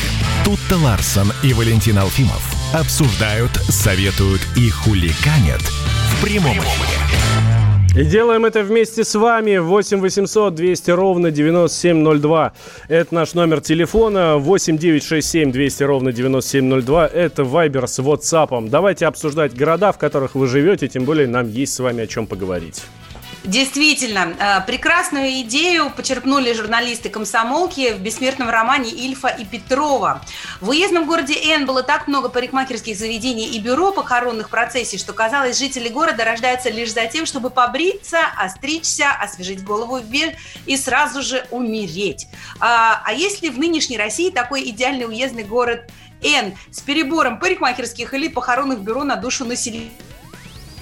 Тут-то 0.44 0.78
Ларсон 0.78 1.32
и 1.44 1.52
Валентин 1.52 1.96
Алфимов 1.96 2.42
обсуждают, 2.74 3.52
советуют 3.68 4.40
и 4.56 4.68
хуликанят 4.68 5.62
в 5.62 6.24
прямом 6.24 6.58
эфире. 6.58 7.01
И 7.94 8.04
делаем 8.04 8.46
это 8.46 8.62
вместе 8.62 9.04
с 9.04 9.14
вами. 9.14 9.58
8 9.58 10.00
800 10.00 10.54
200 10.54 10.90
ровно 10.92 11.30
9702. 11.30 12.52
Это 12.88 13.14
наш 13.14 13.34
номер 13.34 13.60
телефона. 13.60 14.38
8 14.38 14.78
967 14.78 15.52
200 15.52 15.82
ровно 15.82 16.12
9702. 16.12 17.06
Это 17.08 17.44
Вайбер 17.44 17.86
с 17.86 17.98
WhatsApp. 17.98 18.70
Давайте 18.70 19.04
обсуждать 19.06 19.54
города, 19.54 19.92
в 19.92 19.98
которых 19.98 20.34
вы 20.34 20.46
живете. 20.46 20.88
Тем 20.88 21.04
более 21.04 21.26
нам 21.26 21.50
есть 21.50 21.74
с 21.74 21.80
вами 21.80 22.04
о 22.04 22.06
чем 22.06 22.26
поговорить. 22.26 22.82
Действительно, 23.44 24.36
э, 24.38 24.60
прекрасную 24.66 25.40
идею 25.40 25.90
почерпнули 25.90 26.52
журналисты 26.52 27.08
комсомолки 27.08 27.92
в 27.92 27.98
бессмертном 27.98 28.48
романе 28.48 28.90
Ильфа 28.90 29.28
и 29.28 29.44
Петрова. 29.44 30.22
В 30.60 30.68
уездном 30.68 31.06
городе 31.06 31.34
Н 31.34 31.66
было 31.66 31.82
так 31.82 32.06
много 32.06 32.28
парикмахерских 32.28 32.96
заведений 32.96 33.48
и 33.48 33.58
бюро 33.58 33.90
похоронных 33.90 34.48
процессий, 34.48 34.96
что 34.96 35.12
казалось, 35.12 35.58
жители 35.58 35.88
города 35.88 36.24
рождаются 36.24 36.70
лишь 36.70 36.92
за 36.92 37.06
тем, 37.06 37.26
чтобы 37.26 37.50
побриться, 37.50 38.18
остричься, 38.38 39.10
освежить 39.10 39.64
голову 39.64 39.98
и 40.66 40.76
сразу 40.76 41.20
же 41.20 41.44
умереть. 41.50 42.28
А, 42.60 43.02
а 43.04 43.12
если 43.12 43.48
в 43.48 43.58
нынешней 43.58 43.98
России 43.98 44.30
такой 44.30 44.68
идеальный 44.68 45.06
уездный 45.06 45.42
город 45.42 45.90
Н 46.22 46.54
с 46.70 46.80
перебором 46.80 47.40
парикмахерских 47.40 48.14
или 48.14 48.28
похоронных 48.28 48.80
бюро 48.80 49.02
на 49.02 49.16
душу 49.16 49.44
населения? 49.44 49.90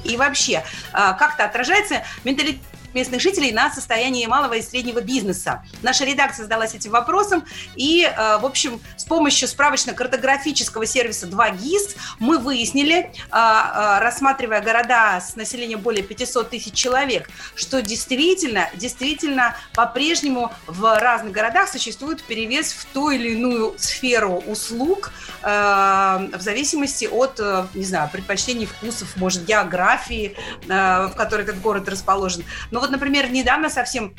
И 0.04 0.16
вообще, 0.16 0.64
а, 0.92 1.12
как-то 1.12 1.45
отражается 1.45 2.02
менталитет 2.25 2.61
местных 2.94 3.20
жителей 3.20 3.52
на 3.52 3.70
состоянии 3.70 4.26
малого 4.26 4.54
и 4.54 4.62
среднего 4.62 5.00
бизнеса. 5.00 5.64
Наша 5.82 6.04
редакция 6.04 6.44
задалась 6.44 6.75
этим 6.75 6.90
вопросом, 6.92 7.44
и, 7.76 8.04
а, 8.04 8.38
в 8.38 8.47
общем, 8.47 8.80
с 8.97 9.04
помощью 9.04 9.49
справочно-картографического 9.49 10.87
сервиса 10.87 11.26
2GIS 11.26 11.97
мы 12.18 12.38
выяснили, 12.38 13.12
а, 13.30 14.00
рассматривая 14.00 14.61
города 14.61 15.20
с 15.20 15.37
населением 15.37 15.80
более 15.80 16.02
500 16.02 16.50
тысяч 16.50 16.75
человек, 16.75 17.28
что 17.54 17.82
действительно, 17.82 18.68
действительно 18.75 19.56
по-прежнему 19.75 20.52
в 20.66 20.99
разных 20.99 21.32
городах 21.32 21.68
существует 21.68 22.23
перевес 22.23 22.73
в 22.73 22.85
ту 22.87 23.11
или 23.11 23.30
иную 23.32 23.75
сферу 23.78 24.42
услуг 24.47 25.12
в 25.42 26.40
зависимости 26.40 27.06
от, 27.06 27.38
э, 27.40 27.66
не 27.75 27.85
знаю, 27.85 28.09
предпочтений, 28.11 28.66
вкусов, 28.66 29.16
может, 29.16 29.44
географии, 29.44 30.37
э, 30.68 31.06
в 31.06 31.14
которой 31.16 31.42
этот 31.42 31.61
город 31.61 31.88
расположен. 31.88 32.44
Но 32.70 32.79
вот, 32.80 32.90
например, 32.90 33.30
недавно 33.30 33.70
совсем 33.70 34.14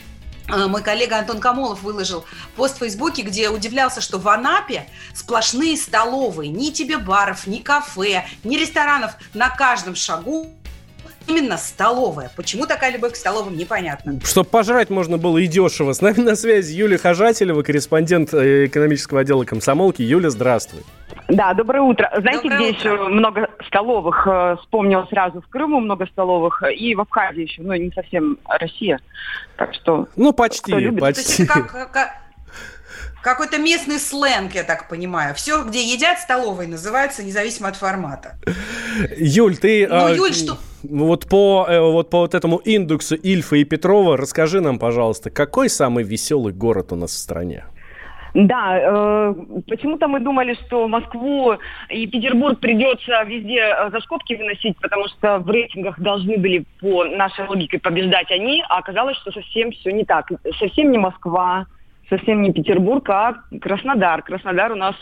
э, 0.47 0.67
мой 0.67 0.81
коллега 0.81 1.17
Антон 1.17 1.39
Камолов 1.39 1.81
выложил 1.81 2.25
пост 2.55 2.75
в 2.75 2.79
Фейсбуке, 2.79 3.23
где 3.23 3.49
удивлялся, 3.49 4.01
что 4.01 4.17
в 4.17 4.27
Анапе 4.27 4.87
сплошные 5.13 5.77
столовые. 5.77 6.49
Ни 6.49 6.69
тебе 6.69 6.97
баров, 6.97 7.47
ни 7.47 7.57
кафе, 7.57 8.25
ни 8.43 8.57
ресторанов 8.57 9.13
на 9.33 9.49
каждом 9.49 9.95
шагу 9.95 10.53
именно 11.27 11.57
столовая. 11.57 12.31
Почему 12.35 12.65
такая 12.65 12.91
любовь 12.91 13.13
к 13.13 13.15
столовым, 13.15 13.55
непонятно. 13.57 14.19
Чтобы 14.23 14.49
пожрать 14.49 14.89
можно 14.89 15.17
было 15.17 15.37
и 15.37 15.47
дешево. 15.47 15.93
С 15.93 16.01
нами 16.01 16.19
на 16.19 16.35
связи 16.35 16.73
Юлия 16.75 16.97
Хожателева, 16.97 17.61
корреспондент 17.63 18.33
э, 18.33 18.65
экономического 18.67 19.21
отдела 19.21 19.43
комсомолки. 19.43 20.01
Юля, 20.01 20.29
здравствуй. 20.29 20.81
Да, 21.27 21.53
доброе 21.53 21.81
утро. 21.81 22.11
Знаете, 22.19 22.43
Доброе 22.49 22.57
где 22.71 22.77
утро. 22.77 22.91
еще 22.91 23.03
много 23.09 23.49
столовых? 23.67 24.27
э, 24.27 24.55
Вспомнила 24.61 25.05
сразу 25.09 25.41
в 25.41 25.47
Крыму 25.47 25.79
много 25.79 26.05
столовых 26.07 26.63
э, 26.63 26.73
и 26.73 26.95
в 26.95 27.01
Абхазии 27.01 27.43
еще, 27.43 27.61
но 27.61 27.75
не 27.75 27.91
совсем 27.91 28.37
Россия. 28.47 28.99
Так 29.57 29.73
что 29.73 30.07
Ну, 30.15 30.33
почти, 30.33 30.73
любит? 30.73 30.99
То 30.99 31.07
есть 31.07 31.25
почти. 31.27 31.43
это 31.43 31.53
как- 31.53 31.91
как- 31.91 32.11
какой-то 33.21 33.59
местный 33.59 33.99
сленг, 33.99 34.53
я 34.55 34.63
так 34.63 34.89
понимаю. 34.89 35.35
Все, 35.35 35.63
где 35.63 35.83
едят 35.83 36.19
столовой, 36.19 36.65
называется 36.67 37.23
независимо 37.23 37.67
от 37.69 37.75
формата. 37.75 38.35
Юль, 39.17 39.57
ты... 39.57 39.87
Ну, 39.87 40.05
а, 40.05 40.11
Юль, 40.11 40.33
что- 40.33 40.57
Вот 40.83 41.27
по, 41.27 41.65
э, 41.69 41.79
вот 41.79 42.09
по 42.09 42.19
вот 42.19 42.33
этому 42.33 42.57
индексу 42.57 43.15
Ильфа 43.15 43.55
и 43.55 43.63
Петрова 43.63 44.17
расскажи 44.17 44.61
нам, 44.61 44.79
пожалуйста, 44.79 45.29
какой 45.29 45.69
самый 45.69 46.03
веселый 46.03 46.53
город 46.53 46.91
у 46.91 46.95
нас 46.95 47.11
в 47.11 47.17
стране? 47.17 47.65
Да, 48.33 48.79
э, 48.79 49.33
почему-то 49.67 50.07
мы 50.07 50.21
думали, 50.21 50.55
что 50.65 50.87
Москву 50.87 51.55
и 51.89 52.07
Петербург 52.07 52.59
придется 52.59 53.23
везде 53.23 53.59
э, 53.59 53.89
за 53.91 53.99
скобки 53.99 54.35
выносить, 54.35 54.77
потому 54.79 55.07
что 55.09 55.39
в 55.39 55.49
рейтингах 55.49 55.99
должны 55.99 56.37
были 56.37 56.65
по 56.79 57.03
нашей 57.03 57.45
логике 57.47 57.77
побеждать 57.77 58.31
они, 58.31 58.63
а 58.69 58.77
оказалось, 58.77 59.17
что 59.17 59.31
совсем 59.31 59.71
все 59.71 59.91
не 59.91 60.05
так. 60.05 60.31
Совсем 60.59 60.91
не 60.91 60.97
Москва, 60.97 61.65
совсем 62.11 62.41
не 62.41 62.51
Петербург, 62.51 63.09
а 63.09 63.35
Краснодар. 63.61 64.21
Краснодар 64.21 64.73
у 64.73 64.75
нас 64.75 64.95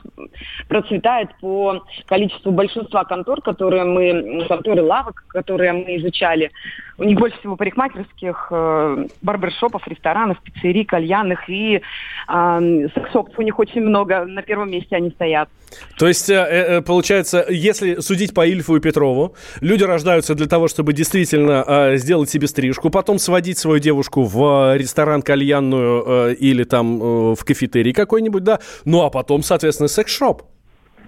процветает 0.67 1.29
по 1.41 1.83
количеству 2.05 2.51
большинства 2.51 3.03
контор, 3.03 3.41
которые 3.41 3.83
мы, 3.83 4.45
конторы 4.47 4.83
лавок, 4.83 5.25
которые 5.27 5.73
мы 5.73 5.97
изучали. 5.97 6.51
У 6.99 7.03
них 7.05 7.17
больше 7.17 7.39
всего 7.39 7.55
парикмахерских, 7.55 8.47
э, 8.51 9.07
барбершопов, 9.21 9.87
ресторанов, 9.87 10.37
пиццерий, 10.43 10.83
кальянных 10.83 11.49
и 11.49 11.77
э, 11.77 12.87
секс-шопов 12.93 13.39
у 13.39 13.41
них 13.41 13.57
очень 13.57 13.81
много. 13.81 14.25
На 14.25 14.41
первом 14.41 14.69
месте 14.69 14.95
они 14.95 15.09
стоят. 15.11 15.49
То 15.97 16.07
есть, 16.07 16.29
э, 16.29 16.33
э, 16.33 16.81
получается, 16.81 17.45
если 17.49 18.01
судить 18.01 18.33
по 18.33 18.45
Ильфу 18.45 18.75
и 18.75 18.79
Петрову, 18.81 19.35
люди 19.61 19.83
рождаются 19.83 20.35
для 20.35 20.47
того, 20.47 20.67
чтобы 20.67 20.93
действительно 20.93 21.95
сделать 21.95 22.29
себе 22.29 22.47
стрижку, 22.47 22.89
потом 22.89 23.17
сводить 23.17 23.57
свою 23.57 23.79
девушку 23.79 24.23
в 24.23 24.75
ресторан 24.75 25.21
кальянную 25.21 26.35
или 26.35 26.63
там 26.63 26.98
э, 27.01 27.35
в 27.35 27.43
кафетерий 27.45 27.93
какой-нибудь, 27.93 28.43
да, 28.43 28.59
ну 28.85 29.03
а 29.03 29.09
потом, 29.09 29.43
соответственно, 29.43 29.87
секс-шоп. 29.87 30.43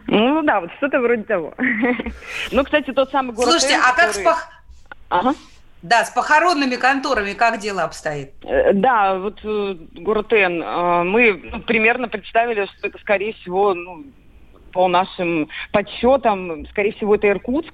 Ну 0.08 0.42
да, 0.44 0.62
вот 0.62 0.72
что-то 0.78 1.00
вроде 1.00 1.24
того. 1.24 1.54
Ну, 2.52 2.64
кстати, 2.64 2.92
тот 2.92 3.12
самый 3.12 3.34
город... 3.34 3.52
Слушайте, 3.52 3.78
а 3.78 3.94
как 3.96 4.14
с, 4.14 4.20
пох- 4.20 4.48
Ага. 5.10 5.34
да, 5.84 6.04
с 6.04 6.10
похоронными 6.10 6.76
конторами 6.76 7.34
как 7.34 7.60
дело 7.60 7.84
обстоит? 7.84 8.32
Э, 8.44 8.74
Да, 8.74 9.18
вот 9.20 9.40
э, 9.44 9.76
город 9.94 10.34
Н. 10.34 11.08
Мы 11.08 11.42
ну, 11.52 11.62
примерно 11.62 12.08
представили, 12.08 12.66
что 12.66 12.88
это, 12.88 12.98
скорее 13.00 13.34
всего, 13.34 13.74
ну, 13.74 14.04
по 14.74 14.88
нашим 14.88 15.50
подсчетам, 15.72 16.66
скорее 16.68 16.94
всего, 16.94 17.16
это 17.16 17.28
Иркутск. 17.30 17.74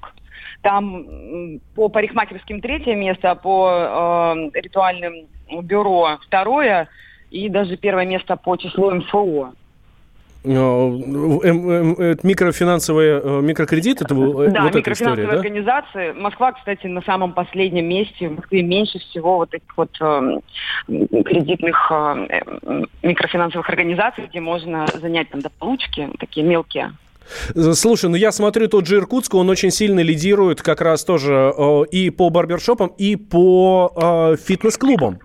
Там 0.63 1.59
по 1.75 1.87
парикмахерским 1.87 2.61
третье 2.61 2.95
место, 2.95 3.31
а 3.31 3.35
по 3.35 4.49
э, 4.53 4.59
ритуальным 4.59 5.27
бюро 5.61 6.17
второе, 6.25 6.89
и 7.31 7.49
даже 7.49 7.77
первое 7.77 8.05
место 8.05 8.35
по 8.35 8.55
числу 8.57 8.91
МФО. 8.91 9.53
Э, 10.43 10.49
эм, 10.49 11.41
эм, 11.43 11.93
это 11.93 12.25
микрофинансовые 12.25 13.19
э, 13.21 13.41
микрокредит, 13.41 14.01
это 14.01 14.15
был- 14.15 14.41
э, 14.41 14.51
да, 14.51 14.61
вот 14.61 14.69
эта 14.69 14.77
микрофинансовые 14.77 15.25
история, 15.25 15.27
да? 15.27 15.39
организации. 15.39 16.11
Москва, 16.13 16.53
кстати, 16.53 16.87
на 16.87 17.01
самом 17.01 17.33
последнем 17.33 17.85
месте. 17.87 18.29
В 18.29 18.35
Москве 18.37 18.61
меньше 18.63 18.99
всего 18.99 19.37
вот 19.37 19.53
этих 19.53 19.75
вот 19.75 19.89
э, 19.99 20.39
кредитных 20.87 21.91
э, 21.91 22.27
э, 22.29 22.83
микрофинансовых 23.03 23.69
организаций, 23.69 24.27
где 24.29 24.39
можно 24.39 24.85
занять 25.01 25.29
там 25.29 25.41
до 25.41 25.49
получки, 25.49 26.09
такие 26.19 26.45
мелкие. 26.45 26.93
Слушай, 27.73 28.09
ну 28.09 28.15
я 28.15 28.31
смотрю, 28.31 28.69
тот 28.69 28.87
же 28.87 28.97
Иркутск, 28.97 29.33
он 29.33 29.49
очень 29.49 29.71
сильно 29.71 29.99
лидирует 29.99 30.61
как 30.61 30.79
раз 30.79 31.03
тоже 31.03 31.53
э, 31.57 31.83
и 31.91 32.09
по 32.09 32.29
барбершопам, 32.29 32.93
и 32.97 33.17
по 33.17 33.91
э, 33.95 34.37
фитнес-клубам. 34.37 35.19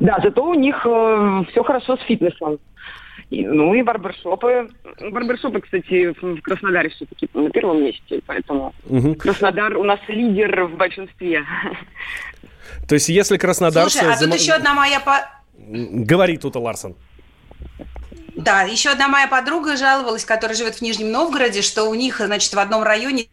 Да, 0.00 0.18
зато 0.22 0.44
у 0.44 0.54
них 0.54 0.78
все 0.80 1.62
хорошо 1.64 1.96
с 1.96 2.00
фитнесом. 2.02 2.58
И, 3.30 3.46
ну 3.46 3.74
и 3.74 3.82
барбершопы. 3.82 4.68
Барбершопы, 5.00 5.60
кстати, 5.60 6.12
в 6.20 6.40
Краснодаре 6.42 6.88
все-таки 6.88 7.28
на 7.32 7.48
первом 7.50 7.82
месте, 7.84 8.20
поэтому 8.26 8.74
Мгм. 8.86 9.14
Краснодар 9.14 9.76
у 9.76 9.84
нас 9.84 10.00
лидер 10.08 10.64
в 10.64 10.76
большинстве. 10.76 11.44
То 12.88 12.94
есть 12.94 13.08
если 13.08 13.36
Краснодар... 13.36 13.88
Слушай, 13.88 14.12
а 14.12 14.18
тут 14.18 14.34
еще 14.34 14.52
одна 14.52 14.74
моя... 14.74 14.98
по- 15.00 15.28
Говори 15.56 16.38
тут, 16.38 16.56
Ларсон. 16.56 16.96
Да, 18.34 18.62
еще 18.62 18.90
одна 18.90 19.06
моя 19.06 19.28
подруга 19.28 19.76
жаловалась, 19.76 20.24
которая 20.24 20.56
живет 20.56 20.76
в 20.76 20.82
Нижнем 20.82 21.12
Новгороде, 21.12 21.62
что 21.62 21.84
у 21.84 21.94
них, 21.94 22.18
значит, 22.18 22.52
в 22.54 22.58
одном 22.58 22.82
районе 22.82 23.26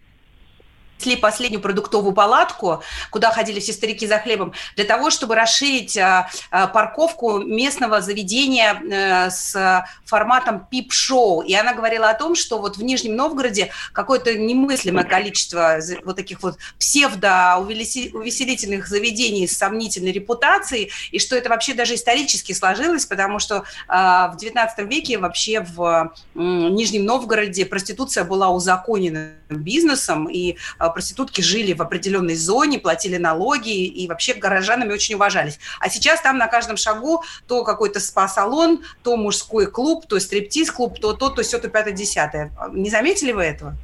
последнюю 1.22 1.62
продуктовую 1.62 2.14
палатку, 2.14 2.82
куда 3.12 3.32
ходили 3.32 3.60
все 3.60 3.74
старики 3.74 4.08
за 4.08 4.20
хлебом, 4.20 4.54
для 4.76 4.86
того, 4.86 5.10
чтобы 5.10 5.36
расширить 5.36 5.98
а, 5.98 6.30
а, 6.52 6.68
парковку 6.68 7.40
местного 7.40 8.02
заведения 8.02 8.74
а, 8.74 9.30
с 9.30 9.86
форматом 10.06 10.66
пип-шоу. 10.70 11.42
И 11.42 11.54
она 11.54 11.74
говорила 11.74 12.10
о 12.10 12.14
том, 12.14 12.36
что 12.36 12.60
вот 12.60 12.78
в 12.78 12.84
Нижнем 12.84 13.16
Новгороде 13.16 13.72
какое-то 13.94 14.38
немыслимое 14.38 15.04
количество 15.04 15.80
вот 16.04 16.16
таких 16.16 16.44
вот 16.44 16.58
псевдо-увеселительных 16.80 18.88
заведений 18.88 19.48
с 19.48 19.58
сомнительной 19.58 20.12
репутацией, 20.12 20.92
и 21.12 21.20
что 21.20 21.36
это 21.36 21.50
вообще 21.50 21.74
даже 21.74 21.96
исторически 21.96 22.54
сложилось, 22.54 23.06
потому 23.06 23.40
что 23.40 23.64
а, 23.88 24.30
в 24.30 24.38
XIX 24.38 24.70
веке 24.88 25.18
вообще 25.18 25.62
в 25.62 26.14
Нижнем 26.36 27.06
Новгороде 27.06 27.66
проституция 27.66 28.24
была 28.24 28.50
узаконенным 28.50 29.34
бизнесом, 29.50 30.30
и 30.30 30.58
а, 30.78 30.90
проститутки 30.90 31.42
жили 31.42 31.74
в 31.74 31.82
определенной 31.82 32.36
зоне, 32.36 32.80
платили 32.80 33.18
налоги 33.18 33.86
и 33.86 34.08
вообще 34.08 34.34
горожанами 34.34 34.94
очень 34.94 35.16
уважались. 35.16 35.60
А 35.80 35.90
сейчас 35.90 36.22
там 36.22 36.38
на 36.38 36.48
каждом 36.48 36.78
шагу 36.78 37.24
то 37.48 37.64
какой-то 37.64 38.00
спа-салон, 38.00 38.84
то 39.04 39.18
мужской 39.18 39.68
клуб, 39.68 40.06
то 40.08 40.20
стриптиз-клуб, 40.20 41.00
то 41.00 41.14
то, 41.14 41.30
то 41.30 41.42
все, 41.42 41.60
то 41.60 41.70
пятое, 41.70 41.94
десятое. 41.94 42.52
Не 42.72 42.90
заметили 42.90 43.32
вы 43.32 43.44
этого? 43.44 43.76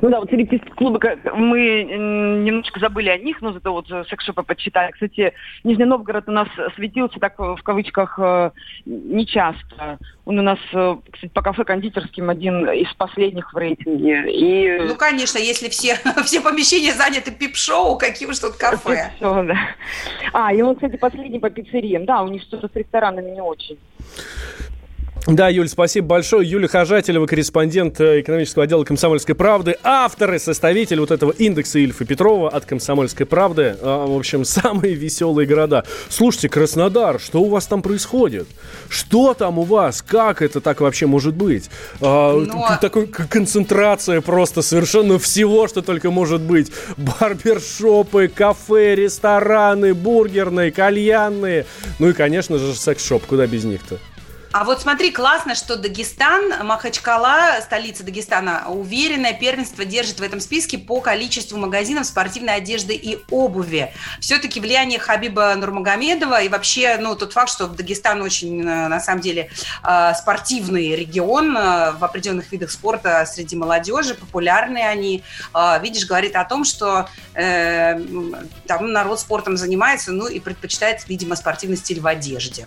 Ну 0.00 0.10
да, 0.10 0.20
вот 0.20 0.28
стриптиз-клубы, 0.28 1.00
мы 1.34 1.84
немножко 1.84 2.80
забыли 2.80 3.08
о 3.08 3.18
них, 3.18 3.40
но 3.42 3.52
зато 3.52 3.72
вот 3.72 3.88
секс-шопы 4.08 4.42
подсчитали. 4.42 4.92
Кстати, 4.92 5.32
Нижний 5.64 5.84
Новгород 5.84 6.28
у 6.28 6.32
нас 6.32 6.48
светился 6.76 7.18
так 7.18 7.38
в 7.38 7.60
кавычках 7.62 8.18
э, 8.18 8.50
нечасто. 8.86 9.98
Он 10.24 10.38
у 10.38 10.42
нас, 10.42 10.58
э, 10.72 10.96
кстати, 11.10 11.32
по 11.32 11.42
кафе-кондитерским 11.42 12.30
один 12.30 12.68
из 12.70 12.92
последних 12.94 13.52
в 13.52 13.56
рейтинге. 13.56 14.30
И... 14.30 14.78
Ну, 14.80 14.94
конечно, 14.94 15.38
если 15.38 15.68
все, 15.68 15.96
все 16.24 16.40
помещения 16.40 16.92
заняты 16.92 17.30
пип-шоу, 17.30 17.98
каким 17.98 18.32
что 18.32 18.50
то 18.50 18.58
кафе. 18.58 19.12
Пип-шоу, 19.18 19.44
да. 19.46 19.56
А, 20.32 20.52
и 20.52 20.62
он, 20.62 20.74
кстати, 20.74 20.96
последний 20.96 21.38
по 21.38 21.50
пиццериям. 21.50 22.04
Да, 22.04 22.22
у 22.22 22.28
них 22.28 22.42
что-то 22.42 22.68
с 22.68 22.74
ресторанами 22.74 23.30
не 23.30 23.42
очень. 23.42 23.78
Да, 25.28 25.50
Юль, 25.50 25.68
спасибо 25.68 26.06
большое. 26.06 26.48
Юлия 26.48 26.68
Хожателева, 26.68 27.26
корреспондент 27.26 28.00
э, 28.00 28.22
экономического 28.22 28.64
отдела 28.64 28.84
«Комсомольской 28.84 29.34
правды», 29.34 29.76
автор 29.82 30.32
и 30.32 30.38
составитель 30.38 31.00
вот 31.00 31.10
этого 31.10 31.32
индекса 31.32 31.78
Ильфа 31.80 32.06
Петрова 32.06 32.48
от 32.48 32.64
«Комсомольской 32.64 33.26
правды». 33.26 33.76
А, 33.82 34.06
в 34.06 34.16
общем, 34.16 34.44
самые 34.46 34.94
веселые 34.94 35.46
города. 35.46 35.84
Слушайте, 36.08 36.48
Краснодар, 36.48 37.20
что 37.20 37.42
у 37.42 37.50
вас 37.50 37.66
там 37.66 37.82
происходит? 37.82 38.48
Что 38.88 39.34
там 39.34 39.58
у 39.58 39.64
вас? 39.64 40.00
Как 40.00 40.40
это 40.40 40.62
так 40.62 40.80
вообще 40.80 41.04
может 41.04 41.34
быть? 41.34 41.68
А, 42.00 42.32
Но... 42.32 42.78
Такой 42.80 43.06
концентрация 43.06 44.22
просто 44.22 44.62
совершенно 44.62 45.18
всего, 45.18 45.68
что 45.68 45.82
только 45.82 46.10
может 46.10 46.40
быть. 46.40 46.72
Барбершопы, 46.96 48.28
кафе, 48.28 48.94
рестораны, 48.94 49.92
бургерные, 49.92 50.72
кальянные. 50.72 51.66
Ну 51.98 52.08
и, 52.08 52.12
конечно 52.14 52.56
же, 52.56 52.74
секс-шоп. 52.74 53.26
Куда 53.26 53.46
без 53.46 53.64
них-то? 53.64 53.98
А 54.50 54.64
вот 54.64 54.80
смотри, 54.80 55.10
классно, 55.10 55.54
что 55.54 55.76
Дагестан, 55.76 56.66
Махачкала, 56.66 57.60
столица 57.62 58.02
Дагестана, 58.02 58.64
уверенное 58.68 59.34
первенство 59.34 59.84
держит 59.84 60.20
в 60.20 60.22
этом 60.22 60.40
списке 60.40 60.78
по 60.78 61.02
количеству 61.02 61.58
магазинов 61.58 62.06
спортивной 62.06 62.54
одежды 62.54 62.94
и 62.94 63.18
обуви. 63.30 63.92
Все-таки 64.20 64.58
влияние 64.58 64.98
Хабиба 64.98 65.54
Нурмагомедова 65.54 66.42
и 66.42 66.48
вообще, 66.48 66.96
ну, 66.98 67.14
тот 67.14 67.34
факт, 67.34 67.50
что 67.50 67.66
Дагестан 67.66 68.22
очень, 68.22 68.62
э, 68.62 68.88
на 68.88 69.00
самом 69.00 69.20
деле, 69.20 69.50
э, 69.84 70.12
спортивный 70.14 70.96
регион 70.96 71.54
э, 71.54 71.92
в 71.92 72.04
определенных 72.04 72.50
видах 72.50 72.70
спорта 72.70 73.26
среди 73.26 73.54
молодежи, 73.54 74.14
популярные 74.14 74.88
они, 74.88 75.22
видишь, 75.82 76.06
говорит 76.06 76.36
о 76.36 76.44
том, 76.44 76.64
что 76.64 77.08
там 77.34 78.92
народ 78.92 79.20
спортом 79.20 79.56
занимается, 79.56 80.12
ну, 80.12 80.26
и 80.26 80.40
предпочитает, 80.40 81.06
видимо, 81.08 81.36
спортивный 81.36 81.76
стиль 81.76 82.00
в 82.00 82.06
одежде. 82.06 82.66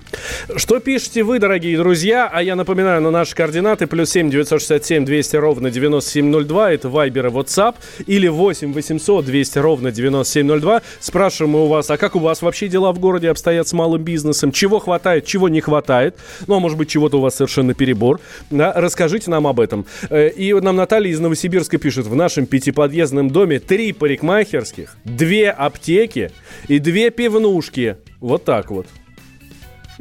Что 0.56 0.80
пишете 0.80 1.24
вы, 1.24 1.40
дорогие 1.40 1.71
друзья. 1.75 2.30
А 2.32 2.42
я 2.42 2.56
напоминаю, 2.56 3.01
на 3.01 3.12
наши 3.12 3.36
координаты 3.36 3.88
плюс 3.88 4.10
7 4.12 4.30
967 4.30 5.06
200 5.06 5.36
ровно 5.36 5.72
9702. 5.72 6.74
Это 6.74 6.90
Вайбер 6.90 7.28
и 7.28 7.30
WhatsApp. 7.30 7.75
Или 8.08 8.28
8 8.28 8.74
800 8.74 9.25
200 9.25 9.60
ровно 9.60 9.92
9702. 9.92 10.82
Спрашиваем 11.00 11.54
мы 11.54 11.66
у 11.66 11.68
вас, 11.68 11.90
а 11.90 11.98
как 11.98 12.16
у 12.16 12.20
вас 12.20 12.42
вообще 12.42 12.68
дела 12.68 12.92
в 12.92 13.00
городе 13.00 13.30
обстоят 13.30 13.68
с 13.68 13.74
малым 13.74 14.04
бизнесом? 14.04 14.51
Чего 14.51 14.80
хватает, 14.80 15.25
чего 15.25 15.50
не 15.50 15.62
хватает? 15.62 16.16
Ну, 16.48 16.56
а 16.56 16.60
может 16.60 16.78
быть, 16.78 16.90
чего-то 16.90 17.18
у 17.18 17.22
вас 17.22 17.36
совершенно 17.36 17.74
перебор. 17.74 18.20
Да, 18.50 18.74
расскажите 18.75 19.30
нам 19.30 19.48
об 19.48 19.60
этом. 19.60 19.86
Э, 20.10 20.30
и 20.30 20.54
нам 20.54 20.75
Наталья 20.75 21.12
из 21.12 21.20
Новосибирска 21.20 21.78
пишет. 21.78 22.06
В 22.08 22.16
нашем 22.16 22.46
пятиподъездном 22.46 23.30
доме 23.30 23.60
три 23.60 23.94
парикмахерских, 23.94 24.96
две 25.04 25.50
аптеки 25.50 26.32
и 26.68 26.80
две 26.80 27.10
пивнушки. 27.10 27.98
Вот 28.20 28.46
так 28.46 28.70
вот 28.72 28.88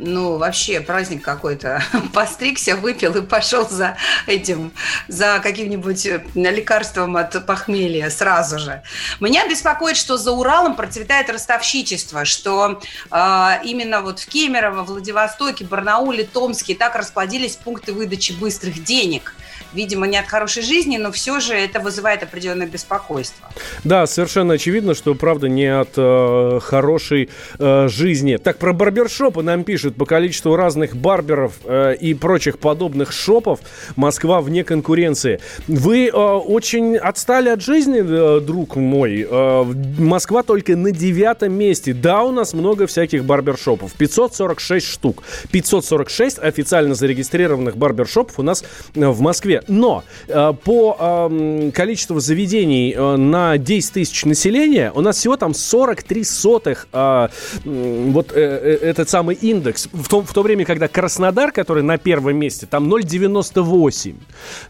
ну, 0.03 0.39
вообще 0.39 0.81
праздник 0.81 1.23
какой-то. 1.23 1.83
Постригся, 2.13 2.77
выпил 2.77 3.17
и 3.17 3.23
пошел 3.23 3.69
за 3.69 3.97
этим, 4.27 4.73
за 5.09 5.41
каким-нибудь 5.43 6.07
э, 6.07 6.23
лекарством 6.35 7.17
от 7.17 7.47
похмелья 7.47 8.11
сразу 8.11 8.59
же. 8.59 8.83
Меня 9.21 9.49
беспокоит, 9.49 9.97
что 9.97 10.17
за 10.17 10.33
Уралом 10.33 10.75
процветает 10.75 11.31
ростовщичество, 11.31 12.25
что 12.25 12.81
э, 13.11 13.51
именно 13.65 14.01
вот 14.01 14.21
в 14.21 14.27
Кемерово, 14.27 14.83
Владивостоке, 14.83 15.65
Барнауле, 15.65 16.25
Томске 16.25 16.75
так 16.75 16.97
расплодились 16.97 17.57
пункты 17.57 17.93
выдачи 17.93 18.33
быстрых 18.33 18.83
денег– 18.83 19.35
видимо, 19.73 20.07
не 20.07 20.19
от 20.19 20.27
хорошей 20.27 20.63
жизни, 20.63 20.97
но 20.97 21.13
все 21.13 21.41
же 21.41 21.55
это 21.55 21.81
вызывает 21.81 22.23
определенное 22.23 22.67
беспокойство. 22.67 23.49
Да, 23.85 24.07
совершенно 24.07 24.55
очевидно, 24.55 24.95
что, 24.95 25.15
правда, 25.15 25.49
не 25.49 25.67
от 25.67 25.91
э, 25.97 26.61
хорошей 26.63 27.31
э, 27.59 27.89
жизни. 27.89 28.37
Так, 28.37 28.59
про 28.59 28.73
барбершопы 28.73 29.43
нам 29.43 29.65
пишут. 29.65 29.97
По 29.97 30.07
количеству 30.07 30.57
разных 30.57 30.97
барберов 30.97 31.55
э, 31.65 31.97
и 32.01 32.15
прочих 32.15 32.59
подобных 32.59 33.13
шопов 33.13 33.61
Москва 33.97 34.41
вне 34.41 34.65
конкуренции. 34.65 35.41
Вы 35.69 36.09
э, 36.09 36.11
очень 36.11 36.97
отстали 36.97 37.49
от 37.49 37.63
жизни, 37.63 38.01
э, 38.01 38.41
друг 38.41 38.77
мой. 38.77 39.27
Э, 39.29 39.65
Москва 39.99 40.43
только 40.43 40.77
на 40.77 40.91
девятом 40.91 41.53
месте. 41.53 41.93
Да, 41.95 42.23
у 42.23 42.33
нас 42.33 42.55
много 42.55 42.87
всяких 42.87 43.25
барбершопов. 43.25 43.93
546 43.95 44.87
штук. 44.87 45.23
546 45.53 46.39
официально 46.39 46.95
зарегистрированных 46.95 47.77
барбершопов 47.77 48.39
у 48.39 48.43
нас 48.43 48.65
в 48.95 49.21
Москве. 49.21 49.60
Но 49.69 50.05
э, 50.29 50.53
по 50.65 50.97
э, 50.99 51.71
количеству 51.73 52.21
заведений 52.21 52.95
э, 52.97 53.17
на 53.17 53.59
10 53.59 53.93
тысяч 53.93 54.25
населения 54.25 54.93
у 54.95 55.01
нас 55.01 55.17
всего 55.19 55.37
там 55.37 55.55
43 55.55 56.25
сотых 56.25 56.89
э, 56.93 57.29
вот 57.65 58.33
э, 58.33 58.79
этот 58.83 59.09
самый 59.09 59.37
индекс. 59.37 59.89
В, 59.93 60.09
том, 60.09 60.25
в 60.25 60.33
то 60.33 60.43
время, 60.43 60.65
когда 60.65 60.89
Краснодар, 60.89 61.53
который 61.53 61.83
на 61.83 61.99
первом 61.99 62.37
месте, 62.37 62.67
там 62.67 62.93
0,98. 62.93 64.15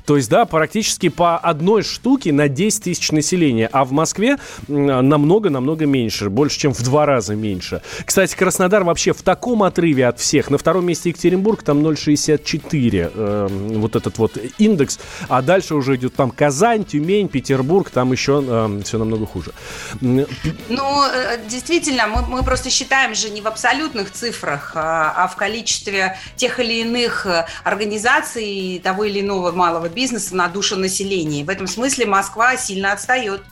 То 0.04 0.16
есть, 0.16 0.30
да, 0.30 0.44
практически 0.44 1.08
по 1.08 1.38
одной 1.38 1.82
штуке 1.82 2.32
на 2.32 2.48
10 2.48 2.84
тысяч 2.84 3.12
населения. 3.12 3.68
А 3.72 3.84
в 3.84 3.92
Москве 3.92 4.38
намного-намного 4.68 5.86
меньше. 5.86 6.30
Больше, 6.30 6.58
чем 6.58 6.72
в 6.72 6.82
два 6.82 7.06
раза 7.06 7.34
меньше. 7.34 7.82
Кстати, 8.04 8.34
Краснодар 8.36 8.84
вообще 8.84 9.12
в 9.12 9.22
таком 9.22 9.62
отрыве 9.62 10.06
от 10.06 10.18
всех. 10.18 10.50
На 10.50 10.58
втором 10.58 10.86
месте 10.86 11.10
Екатеринбург, 11.10 11.62
там 11.62 11.78
0,64. 11.86 13.12
Э, 13.14 13.48
вот 13.50 13.96
этот 13.96 14.18
вот 14.18 14.38
индекс 14.58 14.79
индекс, 14.80 14.98
а 15.28 15.42
дальше 15.42 15.74
уже 15.74 15.96
идет 15.96 16.14
там 16.14 16.30
Казань, 16.30 16.84
Тюмень, 16.84 17.28
Петербург, 17.28 17.90
там 17.90 18.12
еще 18.12 18.42
э, 18.46 18.82
все 18.84 18.98
намного 18.98 19.26
хуже. 19.26 19.52
Ну, 20.00 20.26
э, 21.04 21.38
действительно, 21.48 22.06
мы, 22.06 22.22
мы 22.26 22.42
просто 22.42 22.70
считаем 22.70 23.14
же 23.14 23.30
не 23.30 23.40
в 23.40 23.46
абсолютных 23.46 24.10
цифрах, 24.12 24.72
а, 24.74 25.12
а 25.16 25.28
в 25.28 25.36
количестве 25.36 26.18
тех 26.36 26.58
или 26.60 26.80
иных 26.80 27.26
э, 27.26 27.46
организаций 27.64 28.80
того 28.82 29.04
или 29.04 29.20
иного 29.20 29.52
малого 29.52 29.88
бизнеса 29.88 30.34
на 30.34 30.48
душу 30.48 30.76
населения. 30.76 31.44
В 31.44 31.50
этом 31.50 31.66
смысле 31.66 32.06
Москва 32.06 32.56
сильно 32.56 32.92
отстает. 32.92 33.42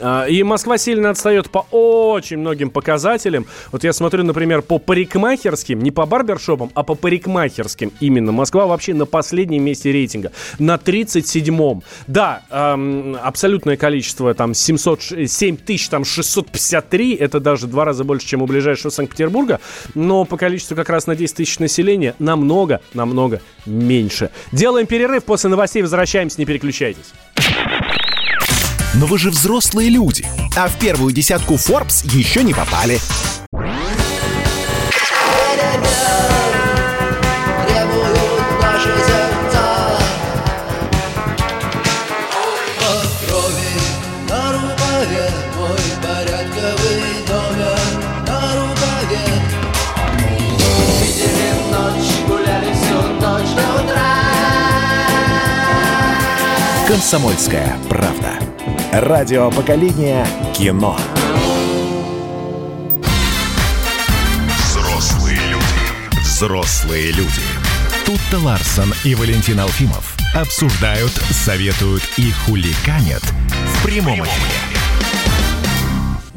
А, 0.00 0.26
и 0.26 0.42
Москва 0.42 0.78
сильно 0.78 1.10
отстает 1.10 1.50
по 1.50 1.66
очень 1.70 2.38
многим 2.38 2.70
показателям. 2.70 3.46
Вот 3.72 3.84
я 3.84 3.92
смотрю, 3.92 4.24
например, 4.24 4.62
по 4.62 4.78
парикмахерским, 4.78 5.80
не 5.80 5.90
по 5.90 6.06
барбершопам, 6.06 6.70
а 6.74 6.82
по 6.82 6.94
парикмахерским 6.94 7.92
именно. 8.00 8.32
Москва 8.32 8.66
вообще 8.66 8.94
на 8.94 9.06
последнем 9.06 9.64
месте 9.64 9.92
рейтинга. 9.92 10.32
На 10.58 10.76
37-м. 10.76 11.82
Да, 12.06 12.42
эм, 12.50 13.16
абсолютное 13.22 13.76
количество, 13.76 14.34
там, 14.34 14.54
700, 14.54 15.02
7 15.26 15.56
тысяч, 15.56 15.88
там, 15.88 16.04
653, 16.04 17.14
это 17.14 17.40
даже 17.40 17.66
два 17.66 17.84
раза 17.84 18.04
больше, 18.04 18.26
чем 18.26 18.42
у 18.42 18.46
ближайшего 18.46 18.90
Санкт-Петербурга. 18.90 19.60
Но 19.94 20.24
по 20.24 20.36
количеству 20.36 20.76
как 20.76 20.90
раз 20.90 21.06
на 21.06 21.16
10 21.16 21.36
тысяч 21.36 21.58
населения 21.58 22.14
намного, 22.18 22.80
намного 22.94 23.40
меньше. 23.66 24.30
Делаем 24.52 24.86
перерыв, 24.86 25.24
после 25.24 25.50
новостей 25.50 25.82
возвращаемся, 25.82 26.40
не 26.40 26.46
переключайтесь. 26.46 27.12
Но 28.94 29.06
вы 29.06 29.18
же 29.18 29.30
взрослые 29.30 29.90
люди, 29.90 30.26
а 30.56 30.68
в 30.68 30.78
первую 30.78 31.12
десятку 31.12 31.54
Forbes 31.54 32.06
еще 32.10 32.42
не 32.42 32.54
попали. 32.54 32.98
«Комсомольская 56.88 57.76
правда». 57.88 58.47
Радио 58.92 59.50
поколения 59.50 60.26
кино. 60.56 60.98
Взрослые 64.58 65.38
люди. 65.50 66.22
Взрослые 66.22 67.12
люди. 67.12 67.42
Тут-то 68.06 68.38
Ларсон 68.38 68.94
и 69.04 69.14
Валентин 69.14 69.60
Алфимов 69.60 70.16
обсуждают, 70.34 71.12
советуют 71.12 72.02
и 72.16 72.30
хуликанят 72.30 73.22
в 73.22 73.84
прямом 73.84 74.24
эфире. 74.24 74.67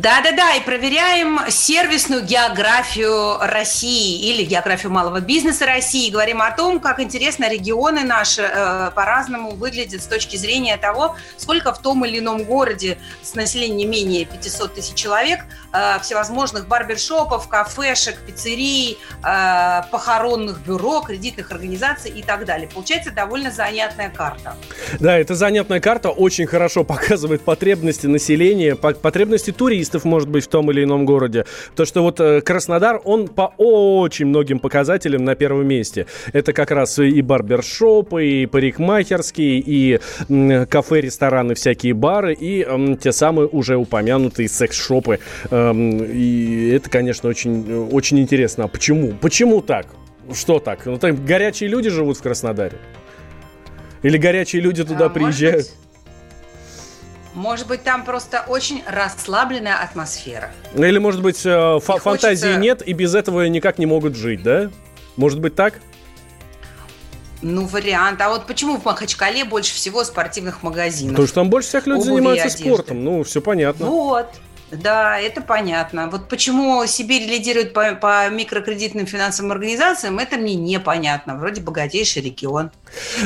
Да-да-да, 0.02 0.56
и 0.56 0.62
проверяем 0.62 1.42
сервисную 1.48 2.24
географию 2.24 3.38
России 3.40 4.32
или 4.32 4.44
географию 4.44 4.92
малого 4.92 5.22
бизнеса 5.22 5.68
России. 5.68 6.10
Говорим 6.10 6.42
о 6.42 6.50
том, 6.50 6.80
как 6.80 7.00
интересно 7.00 7.48
регионы 7.48 8.04
наши 8.04 8.42
э, 8.42 8.90
по-разному 8.96 9.52
выглядят 9.52 10.02
с 10.02 10.08
точки 10.08 10.38
зрения 10.38 10.76
того, 10.78 11.16
сколько 11.38 11.72
в 11.72 11.80
том 11.84 12.04
или 12.04 12.18
ином 12.18 12.46
городе 12.46 12.98
с 13.22 13.36
населением 13.36 13.78
не 13.78 13.86
менее 13.86 14.26
500 14.26 14.74
тысяч 14.74 14.96
человек 14.96 15.42
э, 15.72 16.00
всевозможных 16.02 16.68
барбершопов, 16.68 17.48
кафешек, 17.48 18.18
пиццерий, 18.26 18.98
э, 19.24 19.82
похоронных 19.92 20.62
бюро, 20.62 21.02
кредитных 21.02 21.52
организаций 21.52 22.10
и 22.10 22.24
так 22.24 22.46
далее. 22.46 22.68
Получается 22.68 23.12
довольно 23.12 23.52
занятная 23.52 24.10
карта. 24.10 24.56
Да, 25.00 25.16
эта 25.20 25.36
занятная 25.36 25.80
карта 25.80 26.10
очень 26.10 26.48
хорошо 26.48 26.84
показывает 26.86 27.44
потребности 27.44 28.08
населения, 28.08 28.76
по- 28.76 28.96
потребности 28.96 29.52
туристов, 29.52 29.91
может 30.04 30.30
быть, 30.30 30.46
в 30.46 30.48
том 30.48 30.72
или 30.72 30.84
ином 30.84 31.06
городе. 31.06 31.46
То, 31.76 31.86
что 31.86 32.02
вот 32.02 32.20
э, 32.20 32.42
Краснодар, 32.42 33.02
он 33.04 33.28
по 33.28 33.54
очень 33.58 34.28
многим 34.28 34.60
показателям 34.60 35.24
на 35.24 35.36
первом 35.36 35.68
месте. 35.68 36.06
Это 36.34 36.54
как 36.54 36.72
раз 36.72 37.00
и 37.00 37.22
барбершопы, 37.22 38.26
и 38.26 38.46
парикмахерские, 38.46 39.60
и 39.60 40.00
кафе, 40.70 41.02
рестораны, 41.02 41.56
всякие 41.56 41.94
бары, 41.94 42.34
и 42.40 42.66
те 43.02 43.12
самые 43.12 43.48
уже 43.48 43.76
упомянутые 43.78 44.48
секс-шопы. 44.48 45.20
Эм, 45.50 46.04
И 46.04 46.70
это, 46.70 46.90
конечно, 46.90 47.30
очень, 47.30 47.88
очень 47.92 48.20
интересно. 48.20 48.66
А 48.66 48.68
почему? 48.68 49.14
Почему 49.22 49.62
так? 49.62 49.88
Что 50.34 50.60
так? 50.60 50.86
Ну, 50.86 50.98
там 50.98 51.26
горячие 51.26 51.70
люди 51.70 51.90
живут 51.90 52.18
в 52.18 52.22
Краснодаре? 52.22 52.78
Или 54.04 54.18
горячие 54.18 54.62
люди 54.62 54.84
туда 54.84 55.06
А, 55.06 55.10
приезжают? 55.10 55.58
быть, 55.68 55.72
Может 57.34 57.68
быть, 57.68 57.84
там 57.84 58.04
просто 58.04 58.44
очень 58.48 58.84
расслабленная 58.88 59.78
атмосфера. 59.82 60.52
Ну, 60.74 60.84
Или, 60.86 60.98
может 60.98 61.22
быть, 61.22 61.46
э, 61.46 61.80
фа- 61.82 61.94
Не 61.94 62.00
фантазии 62.00 62.42
хочется- 62.46 62.60
нет, 62.60 62.86
и 62.88 62.94
без 62.94 63.16
этого 63.16 63.46
никак 63.48 63.78
не 63.80 63.86
могут 63.86 64.16
жить, 64.16 64.44
да? 64.44 64.70
Может 65.16 65.40
быть 65.40 65.56
так? 65.56 65.76
Ну, 67.42 67.66
вариант. 67.66 68.22
А 68.22 68.30
вот 68.30 68.46
почему 68.46 68.78
в 68.78 68.86
Махачкале 68.86 69.46
больше 69.46 69.74
всего 69.74 70.04
спортивных 70.04 70.62
магазинов? 70.62 71.14
Потому 71.14 71.28
что 71.28 71.36
там 71.36 71.50
больше 71.50 71.70
всех 71.70 71.88
и 71.88 72.02
занимаются 72.02 72.48
одежды. 72.48 72.64
спортом. 72.66 73.04
Ну, 73.04 73.24
все 73.24 73.42
понятно. 73.42 73.88
Вот. 73.88 74.28
Да, 74.72 75.20
это 75.20 75.42
понятно. 75.42 76.10
Вот 76.10 76.30
почему 76.30 76.86
Сибирь 76.86 77.30
лидирует 77.30 77.74
по, 77.74 77.94
по 77.96 78.30
микрокредитным 78.30 79.06
финансовым 79.06 79.52
организациям, 79.52 80.18
это 80.20 80.38
мне 80.38 80.56
непонятно. 80.56 81.36
Вроде 81.36 81.62
богатейший 81.62 82.22
регион. 82.22 82.72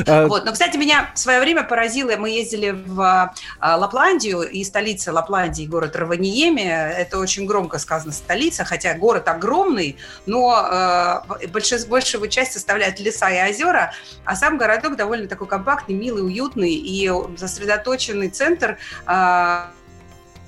А, 0.06 0.26
Вот. 0.26 0.44
Но, 0.44 0.52
кстати, 0.52 0.76
меня 0.76 1.10
в 1.14 1.18
свое 1.18 1.40
время 1.40 1.62
поразило, 1.62 2.16
мы 2.16 2.30
ездили 2.30 2.70
в 2.70 3.32
а, 3.60 3.76
Лапландию, 3.76 4.42
и 4.42 4.64
столица 4.64 5.12
Лапландии, 5.12 5.66
город 5.66 5.94
Раваниеме, 5.94 6.92
это 6.96 7.18
очень 7.18 7.46
громко 7.46 7.78
сказано 7.78 8.12
столица, 8.12 8.64
хотя 8.64 8.94
город 8.94 9.28
огромный, 9.28 9.96
но 10.26 11.22
э, 11.40 11.46
большая, 11.48 11.84
большую 11.86 12.28
часть 12.28 12.52
составляют 12.52 12.98
леса 13.00 13.30
и 13.30 13.50
озера, 13.50 13.92
а 14.24 14.34
сам 14.36 14.58
городок 14.58 14.96
довольно 14.96 15.28
такой 15.28 15.46
компактный, 15.46 15.94
милый, 15.94 16.24
уютный, 16.24 16.74
и 16.74 17.10
сосредоточенный 17.36 18.30
центр 18.30 18.78
а, 19.06 19.70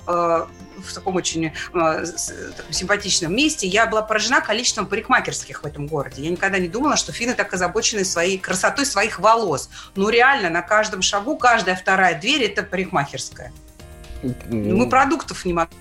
э, 0.07 0.47
в 0.83 0.93
таком 0.93 1.17
очень 1.17 1.47
э, 1.47 2.05
симпатичном 2.71 3.35
месте. 3.35 3.67
Я 3.67 3.87
была 3.87 4.03
поражена 4.03 4.41
количеством 4.41 4.87
парикмахерских 4.87 5.63
в 5.63 5.67
этом 5.67 5.87
городе. 5.87 6.23
Я 6.23 6.31
никогда 6.31 6.59
не 6.59 6.69
думала, 6.69 6.97
что 6.97 7.13
финны 7.13 7.35
так 7.35 7.53
озабочены 7.53 8.05
своей 8.05 8.39
красотой 8.39 8.87
своих 8.87 9.19
волос. 9.19 9.71
Ну, 9.95 10.09
реально, 10.09 10.51
на 10.51 10.63
каждом 10.63 11.03
шагу, 11.03 11.37
каждая 11.37 11.77
вторая 11.77 12.19
дверь– 12.19 12.43
это 12.45 12.63
парикмахерская. 12.63 13.53
Мы 14.49 14.89
продуктов 14.89 15.45
не 15.45 15.53
могли. 15.53 15.77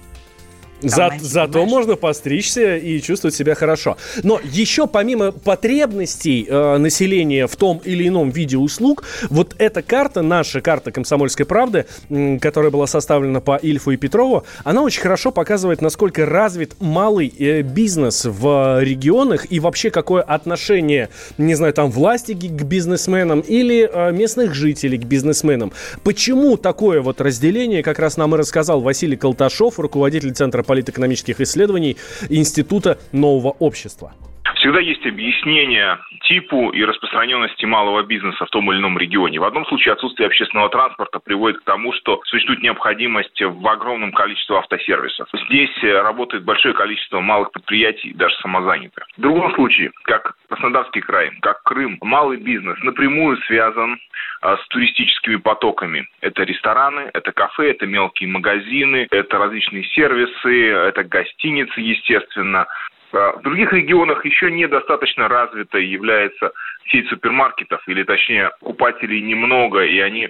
За- 0.82 1.12
зато 1.20 1.54
понимаешь? 1.54 1.72
можно 1.72 1.96
постричься 1.96 2.78
и 2.78 3.02
чувствовать 3.02 3.36
себя 3.36 3.56
хорошо. 3.56 3.98
Но 4.24 4.40
еще 4.44 4.88
помимо 4.88 5.32
потребностей 5.32 6.46
э, 6.48 6.78
населения 6.78 7.48
в 7.48 7.56
том 7.56 7.82
или 7.84 8.08
ином 8.08 8.30
виде 8.30 8.58
услуг, 8.58 9.04
вот 9.30 9.56
эта 9.58 9.82
карта, 9.82 10.22
наша 10.22 10.62
карта 10.62 10.92
«Комсомольской 10.92 11.46
правды», 11.46 11.86
м, 12.10 12.40
которая 12.40 12.72
была 12.72 12.88
составлена 12.88 13.40
по 13.42 13.58
Ильфу 13.58 13.92
и 13.92 13.98
Петрову, 13.98 14.44
она 14.64 14.82
очень 14.84 15.02
хорошо 15.02 15.32
показывает, 15.32 15.82
насколько 15.82 16.26
развит 16.26 16.76
малый 16.80 17.34
э, 17.40 17.62
бизнес 17.62 18.26
в 18.26 18.80
регионах 18.84 19.52
и 19.52 19.60
вообще 19.60 19.90
какое 19.90 20.22
отношение, 20.22 21.10
не 21.38 21.56
знаю, 21.56 21.74
там 21.74 21.92
власти 21.92 22.34
к 22.34 22.38
к 22.58 22.64
бизнесменам 22.64 23.42
или 23.42 23.90
э, 23.92 24.12
местных 24.12 24.54
жителей 24.54 24.98
к 24.98 25.04
бизнесменам. 25.06 25.72
Почему 26.04 26.58
такое 26.58 27.02
вот 27.02 27.20
разделение, 27.22 27.84
как 27.84 28.00
раз 28.00 28.18
нам 28.18 28.34
и 28.36 28.38
рассказал 28.38 28.82
Василий 28.82 29.16
Колташов, 29.18 29.80
руководитель 29.80 30.34
Центра 30.34 30.64
политэкономических 30.68 31.42
исследований 31.42 31.98
Института 32.30 33.00
нового 33.12 33.56
общества. 33.58 34.14
Всегда 34.56 34.80
есть 34.80 35.06
объяснение 35.06 36.00
типу 36.22 36.70
и 36.72 36.84
распространенности 36.84 37.66
малого 37.66 38.04
бизнеса 38.04 38.46
в 38.46 38.50
том 38.50 38.72
или 38.72 38.80
ином 38.80 38.98
регионе. 38.98 39.40
В 39.40 39.44
одном 39.44 39.66
случае 39.66 39.94
отсутствие 39.94 40.28
общественного 40.28 40.70
транспорта 40.70 41.20
приводит 41.20 41.60
к 41.60 41.64
тому, 41.64 41.94
что 41.94 42.22
существует 42.26 42.62
необходимость 42.62 43.42
в 43.42 43.68
огромном 43.68 44.12
количестве 44.12 44.58
автосервисов. 44.58 45.28
Здесь 45.48 45.72
э, 45.84 46.02
работает 46.02 46.44
большое 46.44 46.74
количество 46.74 47.20
малых 47.20 47.52
предприятий, 47.52 48.14
даже 48.14 48.36
самозанятых. 48.38 49.06
В 49.18 49.22
другом 49.22 49.54
случае, 49.56 49.92
как 50.04 50.34
Краснодарский 50.50 51.02
край, 51.02 51.32
как 51.42 51.62
Крым, 51.64 51.98
малый 52.02 52.38
бизнес 52.38 52.78
напрямую 52.82 53.38
связан 53.48 54.00
а, 54.42 54.58
с 54.58 54.68
туристическими 54.70 55.36
потоками. 55.36 56.08
Это 56.22 56.44
рестораны, 56.44 57.10
это 57.14 57.32
кафе, 57.32 57.72
это 57.72 57.86
мелкие 57.86 58.30
магазины, 58.30 59.08
это 59.12 59.38
различные 59.38 59.84
сервисы, 59.86 60.70
это 60.70 61.04
гостиницы, 61.04 61.82
естественно. 61.82 62.68
А 63.14 63.34
В 63.34 63.42
других 63.42 63.72
регионах 63.74 64.26
еще 64.26 64.52
недостаточно 64.52 65.28
развитой 65.28 65.86
является 65.86 66.52
сеть 66.90 67.08
супермаркетов, 67.10 67.82
или 67.88 68.04
точнее 68.04 68.52
покупателей 68.60 69.22
немного, 69.22 69.84
и 69.84 70.00
они 70.00 70.30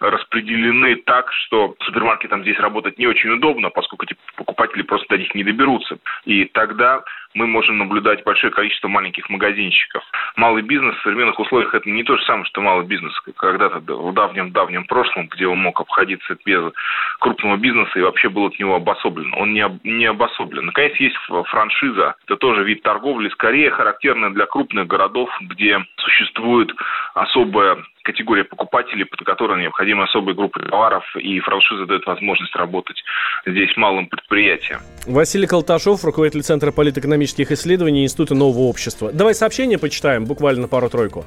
распределены 0.00 0.96
так, 0.96 1.32
что 1.32 1.74
супермаркетам 1.84 2.42
здесь 2.42 2.58
работать 2.58 2.98
не 2.98 3.06
очень 3.06 3.30
удобно, 3.30 3.70
поскольку 3.70 4.04
эти 4.04 4.16
покупатели 4.36 4.82
просто 4.82 5.06
до 5.08 5.18
них 5.18 5.34
не 5.34 5.44
доберутся. 5.44 5.98
И 6.24 6.44
тогда 6.44 7.02
мы 7.36 7.46
можем 7.46 7.78
наблюдать 7.78 8.24
большое 8.24 8.52
количество 8.52 8.88
маленьких 8.88 9.28
магазинчиков. 9.28 10.02
Малый 10.36 10.62
бизнес 10.62 10.96
в 10.96 11.02
современных 11.02 11.38
условиях 11.38 11.74
это 11.74 11.88
не 11.88 12.02
то 12.02 12.16
же 12.16 12.24
самое, 12.24 12.46
что 12.46 12.62
малый 12.62 12.86
бизнес 12.86 13.12
когда-то 13.36 13.80
в 13.80 14.14
давнем-давнем 14.14 14.86
прошлом, 14.86 15.28
где 15.28 15.46
он 15.46 15.58
мог 15.58 15.78
обходиться 15.80 16.36
без 16.44 16.72
крупного 17.20 17.56
бизнеса 17.56 17.98
и 17.98 18.02
вообще 18.02 18.30
был 18.30 18.46
от 18.46 18.58
него 18.58 18.74
обособлен. 18.74 19.34
Он 19.34 19.52
не, 19.52 19.60
об- 19.60 19.84
не 19.84 20.06
обособлен. 20.06 20.66
Наконец, 20.66 20.96
есть 20.98 21.16
франшиза. 21.46 22.14
Это 22.24 22.36
тоже 22.36 22.64
вид 22.64 22.82
торговли, 22.82 23.28
скорее 23.28 23.70
характерная 23.70 24.30
для 24.30 24.46
крупных 24.46 24.86
городов, 24.86 25.30
где 25.42 25.84
существует 25.96 26.72
особая 27.14 27.84
категория 28.06 28.44
покупателей, 28.44 29.04
под 29.04 29.20
которой 29.24 29.60
необходимы 29.60 30.04
особые 30.04 30.36
группы 30.36 30.60
товаров, 30.60 31.04
и 31.16 31.40
франшиза 31.40 31.86
дает 31.86 32.06
возможность 32.06 32.54
работать 32.54 33.02
здесь 33.44 33.76
малым 33.76 34.06
предприятиям. 34.06 34.80
Василий 35.06 35.48
Колташов, 35.48 36.04
руководитель 36.04 36.42
Центра 36.42 36.70
политэкономических 36.70 37.50
исследований 37.50 38.04
Института 38.04 38.34
нового 38.34 38.68
общества. 38.68 39.10
Давай 39.12 39.34
сообщение 39.34 39.78
почитаем, 39.78 40.24
буквально 40.24 40.68
пару-тройку. 40.68 41.24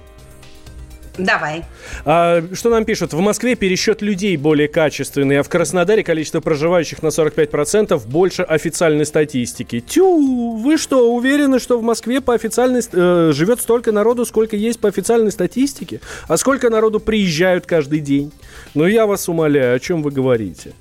Давай. 1.19 1.65
А, 2.05 2.41
что 2.53 2.69
нам 2.69 2.85
пишут? 2.85 3.13
В 3.13 3.19
Москве 3.19 3.55
пересчет 3.55 4.01
людей 4.01 4.37
более 4.37 4.67
качественный, 4.67 5.39
а 5.39 5.43
в 5.43 5.49
Краснодаре 5.49 6.03
количество 6.03 6.39
проживающих 6.39 7.03
на 7.03 7.07
45% 7.07 8.01
больше 8.07 8.43
официальной 8.43 9.05
статистики. 9.05 9.81
Тю, 9.81 10.57
вы 10.57 10.77
что, 10.77 11.13
уверены, 11.13 11.59
что 11.59 11.77
в 11.77 11.83
Москве 11.83 12.21
по 12.21 12.33
официальной 12.33 12.81
э, 12.91 13.31
живет 13.33 13.61
столько 13.61 13.91
народу, 13.91 14.25
сколько 14.25 14.55
есть 14.55 14.79
по 14.79 14.87
официальной 14.87 15.31
статистике? 15.31 15.99
А 16.27 16.37
сколько 16.37 16.69
народу 16.69 16.99
приезжают 16.99 17.65
каждый 17.65 17.99
день? 17.99 18.31
Ну, 18.73 18.85
я 18.85 19.05
вас 19.05 19.27
умоляю, 19.27 19.75
о 19.75 19.79
чем 19.79 20.01
вы 20.01 20.11
говорите? 20.11 20.73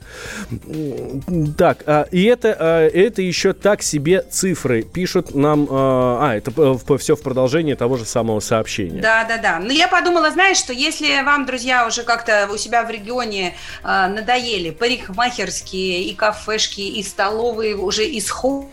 Так, 1.57 1.83
а, 1.87 2.07
и 2.11 2.24
это, 2.24 2.57
а, 2.59 2.87
это 2.87 3.22
еще 3.22 3.53
так 3.53 3.83
себе 3.83 4.22
цифры 4.31 4.83
пишут 4.83 5.35
нам... 5.35 5.66
А, 5.70 6.31
а, 6.31 6.37
это 6.37 6.53
все 6.98 7.16
в 7.16 7.22
продолжении 7.22 7.74
того 7.74 7.96
же 7.96 8.05
самого 8.05 8.40
сообщения. 8.40 9.01
Да, 9.01 9.24
да, 9.24 9.38
да. 9.38 9.59
Но 9.59 9.72
я 9.72 9.88
подумала, 9.88 10.28
знаешь, 10.31 10.59
что 10.59 10.73
если 10.73 11.23
вам, 11.23 11.47
друзья, 11.47 11.87
уже 11.87 12.03
как-то 12.03 12.49
у 12.53 12.57
себя 12.57 12.85
в 12.85 12.91
регионе 12.91 13.57
э, 13.83 13.85
надоели 13.85 14.71
парикмахерские 14.71 16.05
и 16.05 16.14
кафешки, 16.14 16.81
и 16.81 17.03
столовые 17.03 17.77
уже 17.77 18.05
исход 18.19 18.67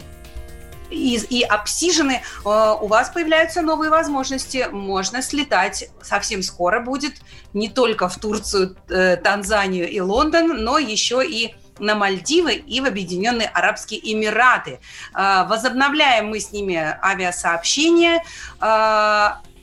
и, 0.89 1.19
и 1.29 1.43
обсижены, 1.43 2.21
э, 2.21 2.75
у 2.81 2.87
вас 2.87 3.09
появляются 3.09 3.61
новые 3.61 3.89
возможности. 3.89 4.67
Можно 4.71 5.21
слетать. 5.21 5.89
Совсем 6.01 6.41
скоро 6.43 6.79
будет 6.79 7.13
не 7.53 7.69
только 7.69 8.09
в 8.09 8.17
Турцию, 8.17 8.75
э, 8.89 9.17
Танзанию 9.17 9.89
и 9.89 9.99
Лондон, 9.99 10.63
но 10.63 10.77
еще 10.77 11.25
и 11.25 11.55
на 11.79 11.95
Мальдивы 11.95 12.53
и 12.53 12.79
в 12.79 12.85
Объединенные 12.85 13.49
Арабские 13.49 13.99
Эмираты. 14.11 14.79
Э, 15.13 15.45
возобновляем 15.47 16.29
мы 16.29 16.39
с 16.39 16.51
ними 16.51 16.75
авиасообщение. 17.01 18.23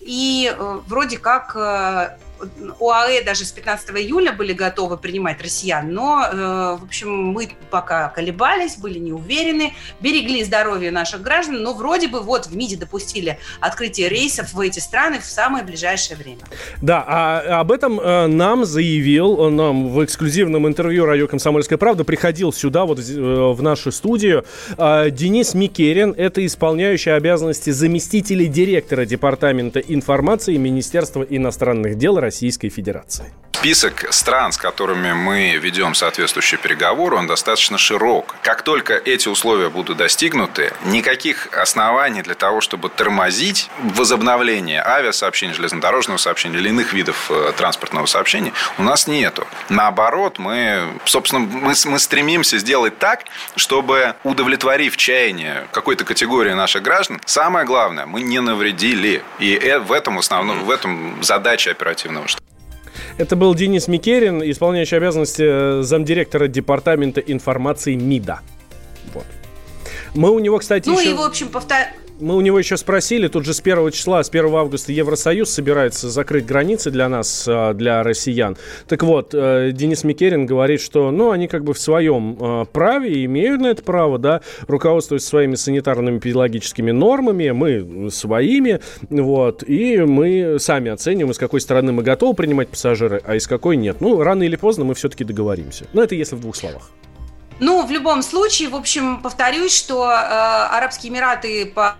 И 0.05 0.53
э, 0.53 0.81
вроде 0.87 1.19
как 1.19 1.55
э, 1.57 2.17
ОАЭ 2.81 3.25
даже 3.25 3.45
с 3.45 3.53
15 3.53 3.91
июля 3.91 4.33
были 4.33 4.53
готовы 4.53 4.97
принимать 4.97 5.43
россиян, 5.43 5.93
но, 5.93 6.25
э, 6.25 6.79
в 6.81 6.85
общем, 6.85 7.13
мы 7.13 7.51
пока 7.71 8.09
колебались, 8.09 8.77
были 8.77 8.99
не 8.99 9.13
уверены, 9.13 9.75
берегли 10.01 10.45
здоровье 10.45 10.91
наших 10.91 11.23
граждан, 11.23 11.63
но 11.63 11.75
вроде 11.75 12.09
бы 12.09 12.21
вот 12.21 12.47
в 12.47 12.57
МИДе 12.57 12.77
допустили 12.77 13.39
открытие 13.61 14.09
рейсов 14.09 14.53
в 14.53 14.61
эти 14.61 14.79
страны 14.79 15.21
в 15.21 15.25
самое 15.25 15.65
ближайшее 15.65 16.17
время. 16.17 16.41
Да, 16.81 17.05
а 17.07 17.61
об 17.61 17.73
этом 17.73 18.01
э, 18.01 18.27
нам 18.27 18.65
заявил, 18.65 19.51
нам 19.51 19.89
в 19.89 20.05
эксклюзивном 20.05 20.67
интервью 20.67 21.07
радио 21.07 21.27
«Комсомольская 21.27 21.79
правда» 21.79 22.05
приходил 22.05 22.53
сюда, 22.53 22.85
вот 22.85 22.99
в 22.99 23.61
э, 23.61 23.63
нашу 23.63 23.93
студию, 23.93 24.45
э, 24.77 25.11
Денис 25.11 25.55
Микерин, 25.55 26.15
это 26.17 26.45
исполняющий 26.45 27.11
обязанности 27.11 27.71
заместителя 27.71 28.47
директора 28.47 29.05
Департамента 29.05 29.81
информации 29.81 30.57
Министерства 30.57 31.23
иностранных 31.23 31.97
дел 31.99 32.19
Российской 32.33 32.71
Федерации. 32.71 33.42
Список 33.63 34.13
стран, 34.13 34.51
с 34.51 34.57
которыми 34.57 35.13
мы 35.13 35.53
ведем 35.53 35.95
соответствующие 35.95 36.59
переговоры, 36.59 37.15
он 37.15 37.29
достаточно 37.29 37.79
широк. 37.79 38.35
Как 38.43 38.63
только 38.63 38.95
эти 38.95 39.29
условия 39.29 39.71
будут 39.71 39.99
достигнуты, 39.99 40.73
никаких 40.85 41.47
оснований 41.53 42.23
для 42.23 42.35
того, 42.35 42.61
чтобы 42.61 42.89
тормозить 42.89 43.71
возобновление 43.81 44.83
авиасообщения, 44.85 45.55
железнодорожного 45.55 46.19
сообщения 46.19 46.59
или 46.59 46.71
иных 46.71 46.93
видов 46.93 47.31
э, 47.31 47.53
транспортного 47.57 48.07
сообщения 48.07 48.53
у 48.79 48.83
нас 48.83 49.07
нету. 49.07 49.47
Наоборот, 49.69 50.41
мы, 50.41 50.83
собственно, 51.05 51.43
мы, 51.43 51.75
мы 51.85 51.99
стремимся 52.01 52.59
сделать 52.59 52.99
так, 52.99 53.27
чтобы, 53.55 54.17
удовлетворив 54.25 54.97
чаяние 54.97 55.69
какой-то 55.71 56.05
категории 56.05 56.53
наших 56.53 56.83
граждан, 56.83 57.21
самое 57.27 57.65
главное, 57.65 58.07
мы 58.07 58.23
не 58.23 58.41
навредили. 58.41 59.23
И 59.39 59.55
э, 59.55 59.79
в 59.79 59.93
этом 59.93 60.19
основном, 60.19 60.65
в 60.65 60.71
этом 60.73 61.23
задача 61.23 61.71
оперативного 61.71 62.27
штаба. 62.27 62.52
Это 63.19 63.37
был 63.37 63.55
Денис 63.55 63.89
Микерин, 63.89 64.43
исполняющий 64.43 64.97
обязанности 64.97 65.43
э, 65.43 65.83
замдиректора 65.83 66.49
Департамента 66.49 67.21
информации 67.21 67.95
МИДа. 67.95 68.41
Вот. 69.13 69.27
Мы 70.15 70.31
у 70.31 70.39
него, 70.39 70.59
кстати, 70.59 70.89
ну 70.89 70.99
еще... 70.99 71.11
и, 71.11 71.15
в 71.15 71.23
общем, 71.23 71.49
повтор 71.49 71.87
мы 72.23 72.37
у 72.37 72.41
него 72.41 72.59
еще 72.59 72.77
спросили, 72.77 73.29
тут 73.29 73.45
же 73.45 73.53
с 73.53 73.61
1 73.61 73.91
числа, 73.91 74.23
с 74.23 74.29
1 74.31 74.55
августа 74.55 74.93
Евросоюз 74.93 75.51
собирается 75.51 76.09
закрыть 76.09 76.47
границы 76.47 76.91
для 76.91 77.09
нас, 77.09 77.47
а, 77.49 77.75
для 77.75 78.03
россиян. 78.03 78.57
Так 78.87 79.03
вот, 79.03 79.35
э, 79.35 79.71
Денис 79.73 80.05
Микерин 80.05 80.47
говорит, 80.47 80.81
что, 80.81 81.11
ну, 81.11 81.31
они 81.31 81.49
как 81.49 81.65
бы 81.65 81.75
в 81.75 81.79
своем 81.79 82.37
э, 82.41 82.65
праве, 82.73 83.25
имеют 83.25 83.61
на 83.61 83.67
это 83.67 83.83
право, 83.83 84.19
да, 84.19 84.41
руководствуясь 84.67 85.25
своими 85.25 85.57
санитарными 85.57 86.19
педагогическими 86.19 86.93
нормами, 86.93 87.51
мы 87.51 88.11
своими, 88.11 88.81
вот, 89.11 89.63
и 89.69 89.99
мы 89.99 90.57
сами 90.59 90.91
оценим, 90.91 91.31
из 91.31 91.39
какой 91.39 91.61
стороны 91.61 91.93
мы 91.93 92.03
готовы 92.03 92.35
принимать 92.35 92.69
пассажиры, 92.69 93.21
а 93.25 93.35
из 93.35 93.47
какой 93.47 93.77
нет. 93.77 94.01
Ну, 94.01 94.23
рано 94.23 94.45
или 94.45 94.57
поздно 94.57 94.85
мы 94.85 94.95
все-таки 94.95 95.25
договоримся. 95.25 95.87
Но 95.93 96.03
это 96.03 96.15
если 96.15 96.37
в 96.37 96.41
двух 96.41 96.57
словах. 96.57 96.91
Ну, 97.61 97.87
в 97.87 97.91
любом 97.91 98.23
случае, 98.23 98.69
в 98.69 98.75
общем, 98.75 99.21
повторюсь, 99.23 99.77
что 99.77 100.05
э, 100.05 100.15
Арабские 100.17 101.13
Эмираты 101.13 101.67
по 101.67 101.97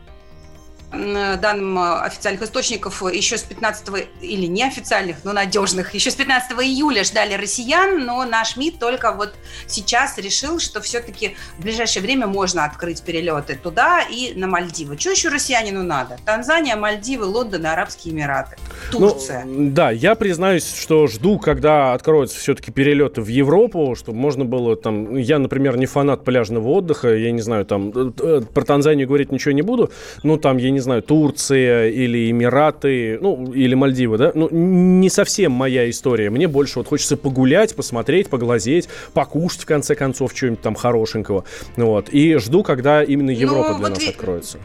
данным 0.93 1.79
э, 1.79 2.01
официальных 2.01 2.43
источников, 2.43 3.03
еще 3.03 3.39
с 3.39 3.43
15 3.43 4.07
или 4.21 4.47
неофициальных, 4.47 5.25
но 5.25 5.33
надежных, 5.33 5.95
еще 5.95 6.11
с 6.11 6.15
15 6.15 6.53
июля 6.53 7.03
ждали 7.05 7.35
россиян, 7.35 8.05
но 8.05 8.25
наш 8.25 8.57
МИД 8.57 8.79
только 8.79 9.13
вот 9.13 9.35
сейчас 9.67 10.19
решил, 10.19 10.59
что 10.59 10.81
все-таки 10.81 11.37
в 11.59 11.63
ближайшее 11.63 12.03
время 12.03 12.27
можно 12.27 12.65
открыть 12.65 13.03
перелеты 13.03 13.59
туда 13.63 14.03
и 14.03 14.35
на 14.35 14.47
Мальдивы. 14.47 14.99
Что 14.99 15.11
еще 15.11 15.29
россиянину 15.29 15.83
надо? 15.83 16.19
Танзания, 16.25 16.77
Мальдивы, 16.77 17.25
Лондон, 17.25 17.67
Арабские 17.67 18.13
Эмираты, 18.13 18.57
Турция. 18.91 19.45
Ну, 19.45 19.71
да, 19.71 19.91
я 19.91 20.15
признаюсь, 20.15 20.75
что 20.79 21.07
жду, 21.07 21.39
когда 21.39 21.95
откроются 21.95 22.39
все-таки 22.39 22.71
перелеты 22.71 23.23
в 23.23 23.29
Европу, 23.29 23.95
чтобы 23.97 24.19
можно 24.19 24.45
было 24.45 24.77
там... 24.77 25.17
Я, 25.17 25.39
например, 25.39 25.77
не 25.77 25.87
фанат 25.87 26.25
пляжного 26.25 26.69
отдыха, 26.69 27.15
я 27.15 27.31
не 27.31 27.41
знаю, 27.41 27.65
там... 27.65 27.93
Э, 27.95 28.13
э, 28.19 28.41
про 28.53 28.65
Танзанию 28.65 29.07
говорить 29.07 29.33
ничего 29.33 29.53
не 29.53 29.63
буду, 29.63 29.91
ну, 30.23 30.37
там, 30.37 30.59
я 30.59 30.71
не 30.71 30.82
знаю, 30.83 31.03
Турция 31.03 31.89
или 31.89 32.31
Эмираты, 32.31 33.19
ну, 33.21 33.53
или 33.53 33.75
Мальдивы, 33.75 34.19
да, 34.19 34.33
ну, 34.35 34.49
не 34.51 35.09
совсем 35.09 35.53
моя 35.53 35.89
история. 35.89 36.31
Мне 36.31 36.49
больше 36.49 36.79
вот 36.79 36.89
хочется 36.89 37.17
погулять, 37.17 37.75
посмотреть, 37.75 38.29
поглазеть, 38.29 38.89
покушать, 39.15 39.63
в 39.63 39.67
конце 39.67 39.95
концов, 39.95 40.35
чего-нибудь 40.35 40.63
там 40.63 40.75
хорошенького. 40.75 41.45
Вот. 41.77 42.09
И 42.11 42.37
жду, 42.37 42.63
когда 42.63 43.03
именно 43.03 43.31
Европа 43.31 43.71
ну, 43.73 43.79
для 43.79 43.89
вот 43.89 43.99
нас 43.99 44.03
и... 44.03 44.09
откроется 44.09 44.59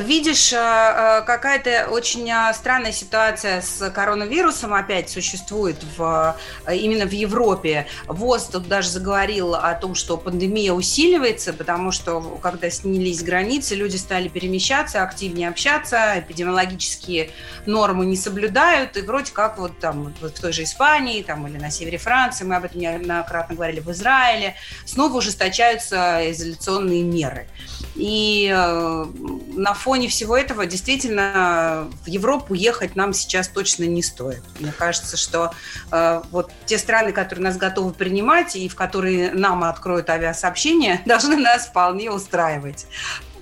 видишь, 0.00 0.52
э, 0.52 0.56
э, 0.56 1.22
какая-то 1.22 1.88
очень 1.90 2.30
э, 2.30 2.52
странная 2.54 2.92
ситуация 2.92 3.60
с 3.60 3.90
коронавирусом 3.90 4.74
опять 4.74 5.10
существует 5.10 5.76
в, 5.96 6.36
именно 6.72 7.06
в 7.06 7.12
Европе. 7.12 7.86
ВОЗ 8.06 8.44
тут 8.44 8.68
даже 8.68 8.88
заговорил 8.88 9.54
о 9.54 9.74
том, 9.74 9.94
что 9.94 10.16
пандемия 10.16 10.72
усиливается, 10.72 11.52
потому 11.52 11.92
что 11.92 12.20
когда 12.42 12.70
снялись 12.70 13.22
границы, 13.22 13.74
люди 13.74 13.96
стали 13.96 14.28
перемещаться, 14.28 15.02
активнее 15.02 15.48
общаться, 15.48 16.14
эпидемиологические 16.18 17.30
нормы 17.66 18.06
не 18.06 18.16
соблюдают, 18.16 18.96
и 18.96 19.02
вроде 19.02 19.32
как 19.32 19.58
вот 19.58 19.78
там 19.78 20.14
вот 20.20 20.36
в 20.36 20.40
той 20.40 20.52
же 20.52 20.62
Испании 20.64 21.22
там, 21.22 21.46
или 21.46 21.58
на 21.58 21.70
севере 21.70 21.98
Франции, 21.98 22.44
мы 22.44 22.56
об 22.56 22.64
этом 22.64 22.80
неоднократно 22.80 23.54
говорили, 23.54 23.80
в 23.80 23.90
Израиле, 23.90 24.54
снова 24.84 25.18
ужесточаются 25.18 26.20
изоляционные 26.30 27.02
меры. 27.02 27.46
И 27.94 28.48
на 28.52 29.74
фоне 29.82 30.08
всего 30.08 30.36
этого 30.36 30.64
действительно 30.64 31.90
в 32.04 32.06
Европу 32.06 32.54
ехать 32.54 32.94
нам 32.94 33.12
сейчас 33.12 33.48
точно 33.48 33.84
не 33.84 34.02
стоит. 34.02 34.42
Мне 34.60 34.72
кажется, 34.72 35.16
что 35.16 35.52
э, 35.90 36.22
вот 36.30 36.52
те 36.66 36.78
страны, 36.78 37.12
которые 37.12 37.44
нас 37.44 37.56
готовы 37.56 37.92
принимать 37.92 38.54
и 38.54 38.68
в 38.68 38.76
которые 38.76 39.32
нам 39.32 39.64
откроют 39.64 40.08
авиасообщение, 40.08 41.02
должны 41.06 41.36
нас 41.36 41.66
вполне 41.66 42.10
устраивать 42.10 42.86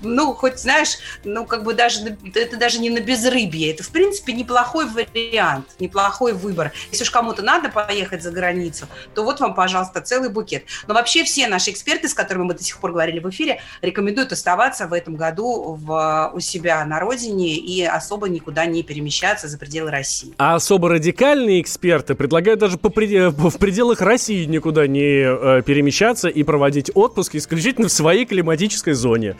ну, 0.03 0.35
хоть, 0.35 0.59
знаешь, 0.59 0.99
ну, 1.25 1.45
как 1.45 1.65
бы 1.65 1.75
даже, 1.75 2.17
это 2.35 2.57
даже 2.57 2.79
не 2.79 2.91
на 2.91 3.01
безрыбье, 3.01 3.73
это, 3.73 3.83
в 3.83 3.91
принципе, 3.91 4.33
неплохой 4.33 4.87
вариант, 4.87 5.67
неплохой 5.79 6.33
выбор. 6.33 6.73
Если 6.91 7.05
уж 7.05 7.11
кому-то 7.11 7.43
надо 7.43 7.69
поехать 7.69 8.23
за 8.23 8.31
границу, 8.31 8.87
то 9.15 9.25
вот 9.25 9.41
вам, 9.41 9.55
пожалуйста, 9.55 10.01
целый 10.01 10.31
букет. 10.31 10.65
Но 10.87 10.95
вообще 10.95 11.25
все 11.25 11.49
наши 11.49 11.71
эксперты, 11.71 12.09
с 12.09 12.15
которыми 12.15 12.45
мы 12.45 12.55
до 12.55 12.63
сих 12.63 12.79
пор 12.79 12.93
говорили 12.93 13.19
в 13.19 13.29
эфире, 13.31 13.61
рекомендуют 13.83 14.33
оставаться 14.33 14.87
в 14.87 14.93
этом 14.93 15.17
году 15.17 15.79
в, 15.81 16.31
у 16.35 16.41
себя 16.41 16.85
на 16.85 17.01
родине 17.01 17.57
и 17.57 17.83
особо 17.85 18.29
никуда 18.29 18.67
не 18.67 18.83
перемещаться 18.83 19.49
за 19.49 19.59
пределы 19.59 19.91
России. 19.91 20.35
А 20.39 20.55
особо 20.55 20.91
радикальные 20.91 21.61
эксперты 21.61 22.15
предлагают 22.15 22.61
даже 22.61 22.79
по 22.79 22.91
в 22.91 23.59
пределах 23.59 24.01
России 24.01 24.45
никуда 24.45 24.87
не 24.87 25.23
э, 25.23 25.63
перемещаться 25.63 26.29
и 26.29 26.43
проводить 26.43 26.91
отпуск 26.95 27.35
исключительно 27.35 27.89
в 27.89 27.93
своей 27.93 28.27
климатической 28.27 28.93
зоне. 28.93 29.37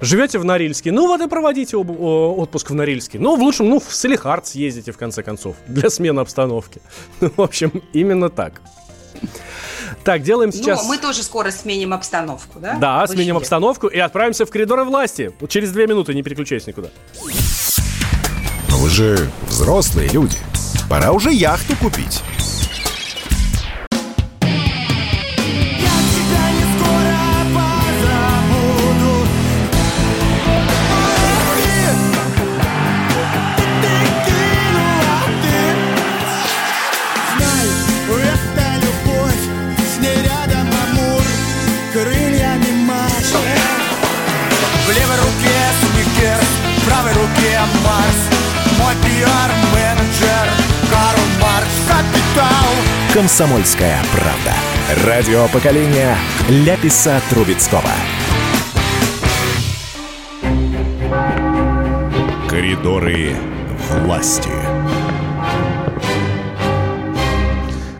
Живете 0.00 0.38
в 0.38 0.44
Норильске, 0.44 0.92
ну 0.92 1.06
вот 1.08 1.20
и 1.20 1.28
проводите 1.28 1.76
об, 1.76 1.90
о, 1.90 2.34
отпуск 2.36 2.70
в 2.70 2.74
Норильске. 2.74 3.18
Ну, 3.18 3.36
в 3.36 3.40
лучшем, 3.40 3.68
ну, 3.68 3.80
в 3.80 3.92
Салихард 3.92 4.46
съездите, 4.46 4.92
в 4.92 4.98
конце 4.98 5.22
концов, 5.22 5.56
для 5.66 5.90
смены 5.90 6.20
обстановки. 6.20 6.80
в 7.20 7.40
общем, 7.40 7.82
именно 7.92 8.30
так. 8.30 8.60
Так, 10.04 10.22
делаем 10.22 10.52
сейчас... 10.52 10.82
Ну, 10.82 10.88
мы 10.88 10.98
тоже 10.98 11.22
скоро 11.22 11.50
сменим 11.50 11.92
обстановку, 11.92 12.60
да? 12.60 12.76
Да, 12.76 13.06
сменим 13.06 13.36
обстановку 13.36 13.88
и 13.88 13.98
отправимся 13.98 14.46
в 14.46 14.50
коридоры 14.50 14.84
власти. 14.84 15.32
Через 15.48 15.72
две 15.72 15.86
минуты, 15.86 16.14
не 16.14 16.22
переключайся 16.22 16.70
никуда. 16.70 16.88
Но 18.70 18.78
вы 18.78 18.88
же 18.88 19.28
взрослые 19.48 20.08
люди. 20.10 20.36
Пора 20.88 21.12
уже 21.12 21.32
яхту 21.32 21.74
купить. 21.76 22.22
«Комсомольская 53.28 53.98
правда». 54.10 55.06
Радио 55.06 55.48
поколения 55.52 56.16
Ляписа 56.48 57.20
Трубецкого. 57.28 57.82
Коридоры 62.48 63.32
власти. 63.90 64.48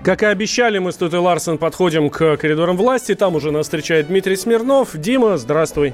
Как 0.02 0.22
и 0.22 0.26
обещали, 0.26 0.78
мы 0.78 0.92
с 0.92 0.96
Тутой 0.96 1.20
Ларсен 1.20 1.58
подходим 1.58 2.08
к 2.08 2.38
коридорам 2.38 2.78
власти. 2.78 3.14
Там 3.14 3.34
уже 3.34 3.50
нас 3.50 3.66
встречает 3.66 4.06
Дмитрий 4.08 4.34
Смирнов. 4.36 4.96
Дима, 4.96 5.36
здравствуй. 5.36 5.92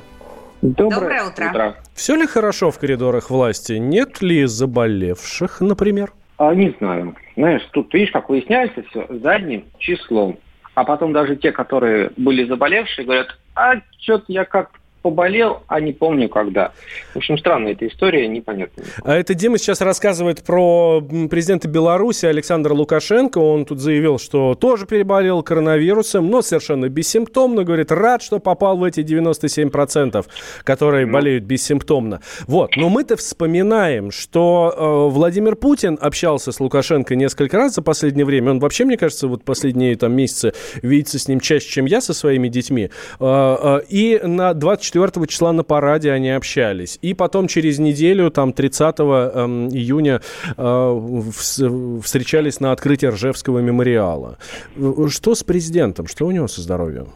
Доброе, 0.62 1.00
Доброе 1.00 1.24
утро. 1.24 1.48
утро. 1.50 1.76
Все 1.96 2.14
ли 2.14 2.28
хорошо 2.28 2.70
в 2.70 2.78
коридорах 2.78 3.30
власти? 3.30 3.72
Нет 3.72 4.22
ли 4.22 4.44
заболевших, 4.46 5.60
например? 5.60 6.12
А, 6.36 6.54
не 6.54 6.72
знаю. 6.78 7.16
Знаешь, 7.36 7.62
тут, 7.72 7.92
видишь, 7.92 8.12
как 8.12 8.28
выясняется 8.28 8.82
все 8.84 9.06
задним 9.08 9.64
числом. 9.78 10.38
А 10.74 10.84
потом 10.84 11.12
даже 11.12 11.36
те, 11.36 11.52
которые 11.52 12.10
были 12.16 12.44
заболевшие, 12.44 13.04
говорят, 13.04 13.36
а 13.54 13.74
что-то 14.00 14.24
я 14.28 14.44
как 14.44 14.70
поболел, 15.04 15.62
а 15.66 15.80
не 15.80 15.92
помню 15.92 16.30
когда. 16.30 16.72
В 17.12 17.18
общем, 17.18 17.36
странная 17.36 17.72
эта 17.72 17.86
история, 17.86 18.26
непонятная. 18.26 18.86
А 19.04 19.14
это 19.14 19.34
Дима 19.34 19.58
сейчас 19.58 19.82
рассказывает 19.82 20.42
про 20.42 21.02
президента 21.30 21.68
Беларуси 21.68 22.24
Александра 22.24 22.72
Лукашенко. 22.72 23.36
Он 23.36 23.66
тут 23.66 23.80
заявил, 23.80 24.18
что 24.18 24.54
тоже 24.54 24.86
переболел 24.86 25.42
коронавирусом, 25.42 26.30
но 26.30 26.40
совершенно 26.40 26.88
бессимптомно. 26.88 27.64
Говорит, 27.64 27.92
рад, 27.92 28.22
что 28.22 28.38
попал 28.38 28.78
в 28.78 28.84
эти 28.84 29.00
97%, 29.00 30.24
которые 30.64 31.04
болеют 31.04 31.44
бессимптомно. 31.44 32.22
Вот. 32.46 32.74
Но 32.76 32.88
мы-то 32.88 33.18
вспоминаем, 33.18 34.10
что 34.10 34.74
э, 34.74 35.12
Владимир 35.12 35.54
Путин 35.54 35.98
общался 36.00 36.50
с 36.50 36.60
Лукашенко 36.60 37.14
несколько 37.14 37.58
раз 37.58 37.74
за 37.74 37.82
последнее 37.82 38.24
время. 38.24 38.52
Он 38.52 38.58
вообще, 38.58 38.86
мне 38.86 38.96
кажется, 38.96 39.28
вот 39.28 39.44
последние 39.44 39.96
там 39.96 40.14
месяцы 40.14 40.54
видится 40.80 41.18
с 41.18 41.28
ним 41.28 41.40
чаще, 41.40 41.68
чем 41.68 41.84
я 41.84 42.00
со 42.00 42.14
своими 42.14 42.48
детьми. 42.48 42.88
Э, 43.20 43.80
э, 43.80 43.80
И 43.90 44.18
на 44.22 44.54
24 44.54 44.93
числа 45.26 45.52
на 45.52 45.64
параде 45.64 46.10
они 46.12 46.30
общались. 46.30 46.98
И 47.02 47.14
потом 47.14 47.48
через 47.48 47.78
неделю, 47.78 48.30
там 48.30 48.52
30 48.52 49.00
эм, 49.00 49.68
июня, 49.68 50.20
э, 50.56 50.62
вс- 50.62 52.00
встречались 52.02 52.60
на 52.60 52.72
открытии 52.72 53.06
Ржевского 53.06 53.58
мемориала. 53.60 54.38
Э, 54.76 55.08
Что 55.08 55.34
с 55.34 55.42
президентом? 55.44 56.06
Что 56.06 56.26
у 56.26 56.30
него 56.30 56.48
со 56.48 56.60
здоровьем? 56.60 57.08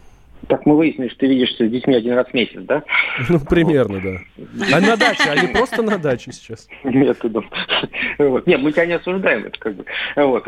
Так 0.46 0.64
мы 0.66 0.76
выяснили, 0.76 1.08
что 1.08 1.18
ты 1.18 1.26
видишься 1.26 1.66
с 1.66 1.70
детьми 1.70 1.94
один 1.96 2.14
раз 2.14 2.28
в 2.28 2.34
месяц, 2.34 2.60
да? 2.62 2.82
Ну, 3.28 3.40
примерно, 3.40 4.00
да. 4.00 4.18
А 4.72 4.80
на 4.80 4.96
даче? 4.96 5.28
Они 5.30 5.48
просто 5.52 5.82
на 5.82 5.98
даче 5.98 6.32
сейчас. 6.32 6.68
Методом. 6.84 7.50
Вот. 8.18 8.46
Нет, 8.46 8.60
мы 8.62 8.72
тебя 8.72 8.86
не 8.86 8.94
осуждаем, 8.94 9.44
это 9.46 9.58
как 9.58 9.74
бы. 9.74 9.84
Вот. 10.16 10.46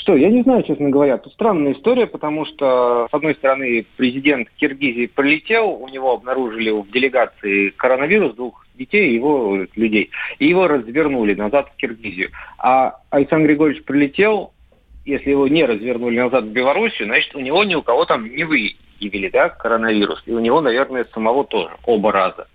Что, 0.00 0.16
я 0.16 0.30
не 0.30 0.42
знаю, 0.42 0.62
честно 0.62 0.90
говоря. 0.90 1.18
Тут 1.18 1.32
странная 1.32 1.72
история, 1.72 2.06
потому 2.06 2.44
что, 2.46 3.08
с 3.10 3.14
одной 3.14 3.34
стороны, 3.34 3.86
президент 3.96 4.48
Киргизии 4.56 5.06
прилетел, 5.06 5.70
у 5.70 5.88
него 5.88 6.12
обнаружили 6.12 6.70
в 6.70 6.90
делегации 6.90 7.70
коронавирус 7.70 8.34
двух 8.34 8.66
детей, 8.74 9.12
его 9.12 9.66
людей, 9.74 10.10
и 10.38 10.46
его 10.46 10.68
развернули 10.68 11.34
назад 11.34 11.70
в 11.70 11.76
Киргизию. 11.76 12.30
А 12.58 13.00
Александр 13.10 13.48
Григорьевич 13.48 13.84
прилетел, 13.84 14.52
если 15.04 15.30
его 15.30 15.48
не 15.48 15.64
развернули 15.64 16.18
назад 16.18 16.44
в 16.44 16.52
Белоруссию, 16.52 17.06
значит, 17.06 17.34
у 17.34 17.40
него 17.40 17.64
ни 17.64 17.74
у 17.74 17.82
кого 17.82 18.04
там 18.04 18.28
не 18.28 18.44
выявили, 18.44 19.28
да, 19.28 19.48
коронавирус. 19.48 20.22
И 20.26 20.32
у 20.32 20.38
него, 20.38 20.60
наверное, 20.60 21.06
самого 21.12 21.44
тоже, 21.44 21.70
оба 21.84 22.12
раза. 22.12 22.46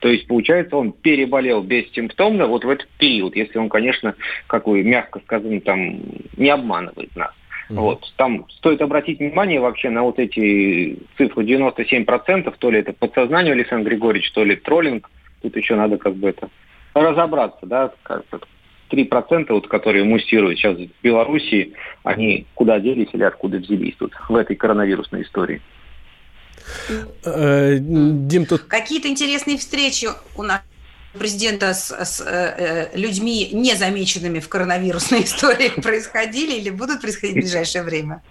То 0.00 0.08
есть, 0.08 0.26
получается, 0.26 0.76
он 0.76 0.92
переболел 0.92 1.62
бессимптомно 1.62 2.46
вот 2.46 2.64
в 2.64 2.70
этот 2.70 2.88
период, 2.98 3.34
если 3.34 3.58
он, 3.58 3.68
конечно, 3.68 4.14
как 4.46 4.66
вы 4.66 4.82
мягко 4.82 5.20
сказано, 5.20 5.60
там, 5.60 6.00
не 6.36 6.50
обманывает 6.50 7.14
нас. 7.16 7.32
Вот. 7.68 8.02
Там 8.16 8.46
стоит 8.50 8.80
обратить 8.80 9.18
внимание 9.18 9.60
вообще 9.60 9.90
на 9.90 10.02
вот 10.02 10.18
эти 10.18 10.98
цифры 11.16 11.44
97%, 11.44 12.54
то 12.58 12.70
ли 12.70 12.80
это 12.80 12.92
подсознание 12.92 13.52
Александра 13.52 13.90
Григорьевича, 13.90 14.32
то 14.32 14.44
ли 14.44 14.56
троллинг. 14.56 15.10
Тут 15.42 15.56
еще 15.56 15.74
надо 15.74 15.98
как 15.98 16.14
бы 16.14 16.30
это 16.30 16.48
разобраться, 16.94 17.66
да, 17.66 17.92
как 18.02 18.24
это 18.30 18.46
3%, 18.90 19.46
вот, 19.50 19.68
которые 19.68 20.04
муссируют 20.04 20.58
сейчас 20.58 20.76
в 20.76 20.88
Белоруссии, 21.02 21.74
они 22.04 22.46
куда 22.54 22.80
делись 22.80 23.08
или 23.12 23.22
откуда 23.22 23.58
взялись 23.58 23.94
тут 23.96 24.12
в 24.28 24.34
этой 24.34 24.56
коронавирусной 24.56 25.22
истории. 25.22 25.60
Э, 27.24 27.76
Дим, 27.78 28.46
тут 28.46 28.62
Какие-то 28.62 29.08
интересные 29.08 29.58
встречи 29.58 30.08
у 30.36 30.42
нас 30.42 30.60
президента 31.18 31.74
с, 31.74 31.90
с, 31.90 32.20
э, 32.20 32.88
э, 32.92 32.96
людьми, 32.96 33.50
не 33.52 33.74
замеченными 33.74 34.40
в 34.40 34.48
коронавирусной 34.48 35.22
истории, 35.24 35.80
происходили 35.80 36.58
или 36.58 36.70
будут 36.70 37.00
происходить 37.00 37.36
в 37.36 37.40
ближайшее 37.40 37.82
время? 37.82 38.22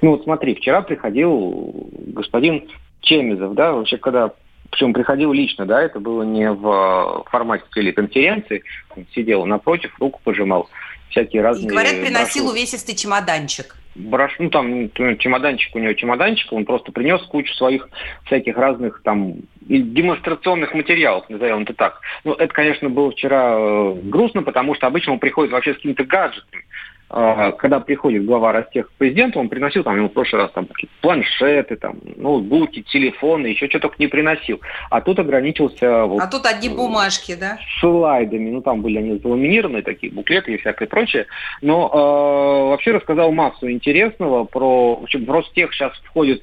Ну 0.00 0.12
вот 0.12 0.24
смотри, 0.24 0.54
вчера 0.54 0.82
приходил 0.82 1.90
господин 2.08 2.68
Чемизов, 3.00 3.54
да, 3.54 3.72
вообще 3.72 3.98
когда 3.98 4.32
причем 4.70 4.94
приходил 4.94 5.32
лично, 5.32 5.66
да, 5.66 5.82
это 5.82 6.00
было 6.00 6.22
не 6.22 6.50
в 6.50 7.24
формате 7.30 7.64
телеконференции, 7.74 8.62
он 8.96 9.06
сидел 9.14 9.44
напротив, 9.44 9.94
руку 10.00 10.20
пожимал, 10.24 10.70
всякие 11.10 11.40
И 11.40 11.44
разные... 11.44 11.68
говорят, 11.68 12.00
приносил 12.00 12.44
брошюры. 12.44 12.60
увесистый 12.60 12.94
чемоданчик. 12.94 13.76
Брош... 13.94 14.34
ну 14.38 14.50
там 14.50 14.90
чемоданчик 15.18 15.74
у 15.74 15.78
него 15.78 15.92
чемоданчик, 15.94 16.52
он 16.52 16.64
просто 16.64 16.92
принес 16.92 17.22
кучу 17.22 17.52
своих 17.54 17.88
всяких 18.24 18.56
разных 18.56 19.02
там 19.02 19.34
демонстрационных 19.60 20.74
материалов, 20.74 21.28
назовем 21.28 21.62
это 21.62 21.74
так. 21.74 22.00
Ну, 22.24 22.32
это, 22.32 22.52
конечно, 22.52 22.88
было 22.90 23.10
вчера 23.10 23.54
э, 23.56 23.94
грустно, 24.02 24.42
потому 24.42 24.74
что 24.74 24.86
обычно 24.86 25.12
он 25.12 25.18
приходит 25.18 25.52
вообще 25.52 25.72
с 25.72 25.76
какими-то 25.76 26.04
гаджетами. 26.04 26.64
Э, 27.12 27.52
Когда 27.58 27.80
приходит 27.80 28.24
глава 28.24 28.52
Ростех 28.52 28.88
к 28.88 28.92
президенту, 28.92 29.38
он 29.38 29.48
приносил 29.48 29.84
там 29.84 29.96
ему 29.96 30.08
в 30.08 30.12
прошлый 30.12 30.42
раз 30.42 30.52
там 30.52 30.66
планшеты, 31.00 31.76
там, 31.76 31.98
ноутбуки, 32.16 32.82
телефоны, 32.82 33.48
еще 33.48 33.68
что 33.68 33.80
только 33.80 33.96
не 33.98 34.06
приносил. 34.06 34.60
А 34.90 35.00
тут 35.02 35.18
ограничился 35.18 36.04
вот 36.06 36.22
А 36.22 36.26
тут 36.26 36.46
одни 36.46 36.70
бумажки, 36.70 37.34
да? 37.34 37.58
слайдами, 37.80 38.50
ну 38.50 38.62
там 38.62 38.80
были 38.80 38.98
они 38.98 39.18
заламинированные, 39.18 39.82
такие 39.82 40.12
буклеты 40.12 40.54
и 40.54 40.58
всякое 40.58 40.88
прочее, 40.88 41.26
но 41.60 41.90
э, 41.92 42.68
вообще 42.70 42.92
рассказал 42.92 43.30
массу 43.32 43.70
интересного 43.70 44.44
про, 44.44 44.96
в 44.96 45.02
общем, 45.02 45.24
в 45.24 45.30
Ростех 45.30 45.74
сейчас 45.74 45.92
входит 46.04 46.42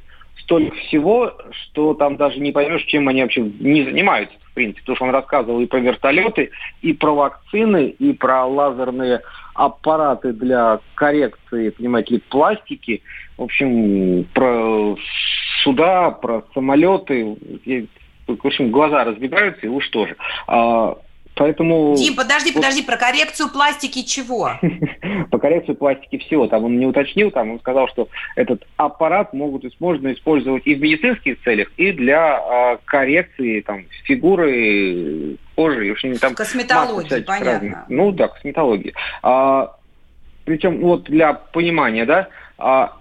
столько 0.49 0.75
всего, 0.77 1.33
что 1.51 1.93
там 1.93 2.17
даже 2.17 2.39
не 2.39 2.51
поймешь, 2.51 2.83
чем 2.85 3.07
они 3.07 3.21
вообще 3.21 3.41
не 3.41 3.83
занимаются, 3.83 4.35
в 4.51 4.53
принципе, 4.53 4.81
потому 4.81 4.95
что 4.95 5.05
он 5.05 5.11
рассказывал 5.11 5.61
и 5.61 5.67
про 5.67 5.79
вертолеты, 5.79 6.51
и 6.81 6.93
про 6.93 7.11
вакцины, 7.11 7.89
и 7.89 8.13
про 8.13 8.45
лазерные 8.45 9.21
аппараты 9.59 10.31
для 10.31 10.79
коррекции, 10.95 11.71
понимаете 11.71 12.15
ли, 12.15 12.23
пластики, 12.29 13.03
в 13.37 13.43
общем, 13.43 14.25
про 14.33 14.95
суда, 15.63 16.11
про 16.11 16.43
самолеты, 16.53 17.35
в 18.25 18.45
общем, 18.45 18.71
глаза 18.71 19.03
разбегаются, 19.03 19.65
и 19.65 19.69
уж 19.69 19.89
тоже. 19.89 20.15
А, 20.47 20.97
поэтому... 21.39 21.95
Дим, 21.95 22.15
подожди, 22.15 22.51
подожди, 22.51 22.83
про 22.83 22.97
коррекцию 22.97 23.49
пластики 23.49 24.03
чего? 24.03 24.51
по 25.31 25.39
коррекции 25.39 25.73
пластики 25.73 26.17
всего. 26.17 26.47
Там 26.47 26.65
он 26.65 26.77
не 26.77 26.85
уточнил, 26.85 27.31
там 27.31 27.51
он 27.51 27.59
сказал, 27.59 27.87
что 27.87 28.09
этот 28.35 28.67
аппарат 28.75 29.33
могут, 29.33 29.63
можно 29.79 30.11
использовать 30.11 30.67
и 30.67 30.75
в 30.75 30.81
медицинских 30.81 31.41
целях, 31.43 31.71
и 31.77 31.93
для 31.93 32.35
а, 32.35 32.77
коррекции 32.83 33.61
там, 33.61 33.85
фигуры, 34.03 35.37
кожи. 35.55 35.87
и, 35.87 35.89
В 35.89 35.93
общем, 35.93 36.17
там 36.17 36.35
Косметологии, 36.35 37.21
понятно. 37.21 37.51
разных. 37.51 37.77
Ну 37.87 38.11
да, 38.11 38.27
косметологии. 38.27 38.93
А, 39.23 39.77
причем 40.43 40.81
вот 40.81 41.05
для 41.05 41.33
понимания, 41.33 42.05
да, 42.05 42.27
а, 42.57 42.97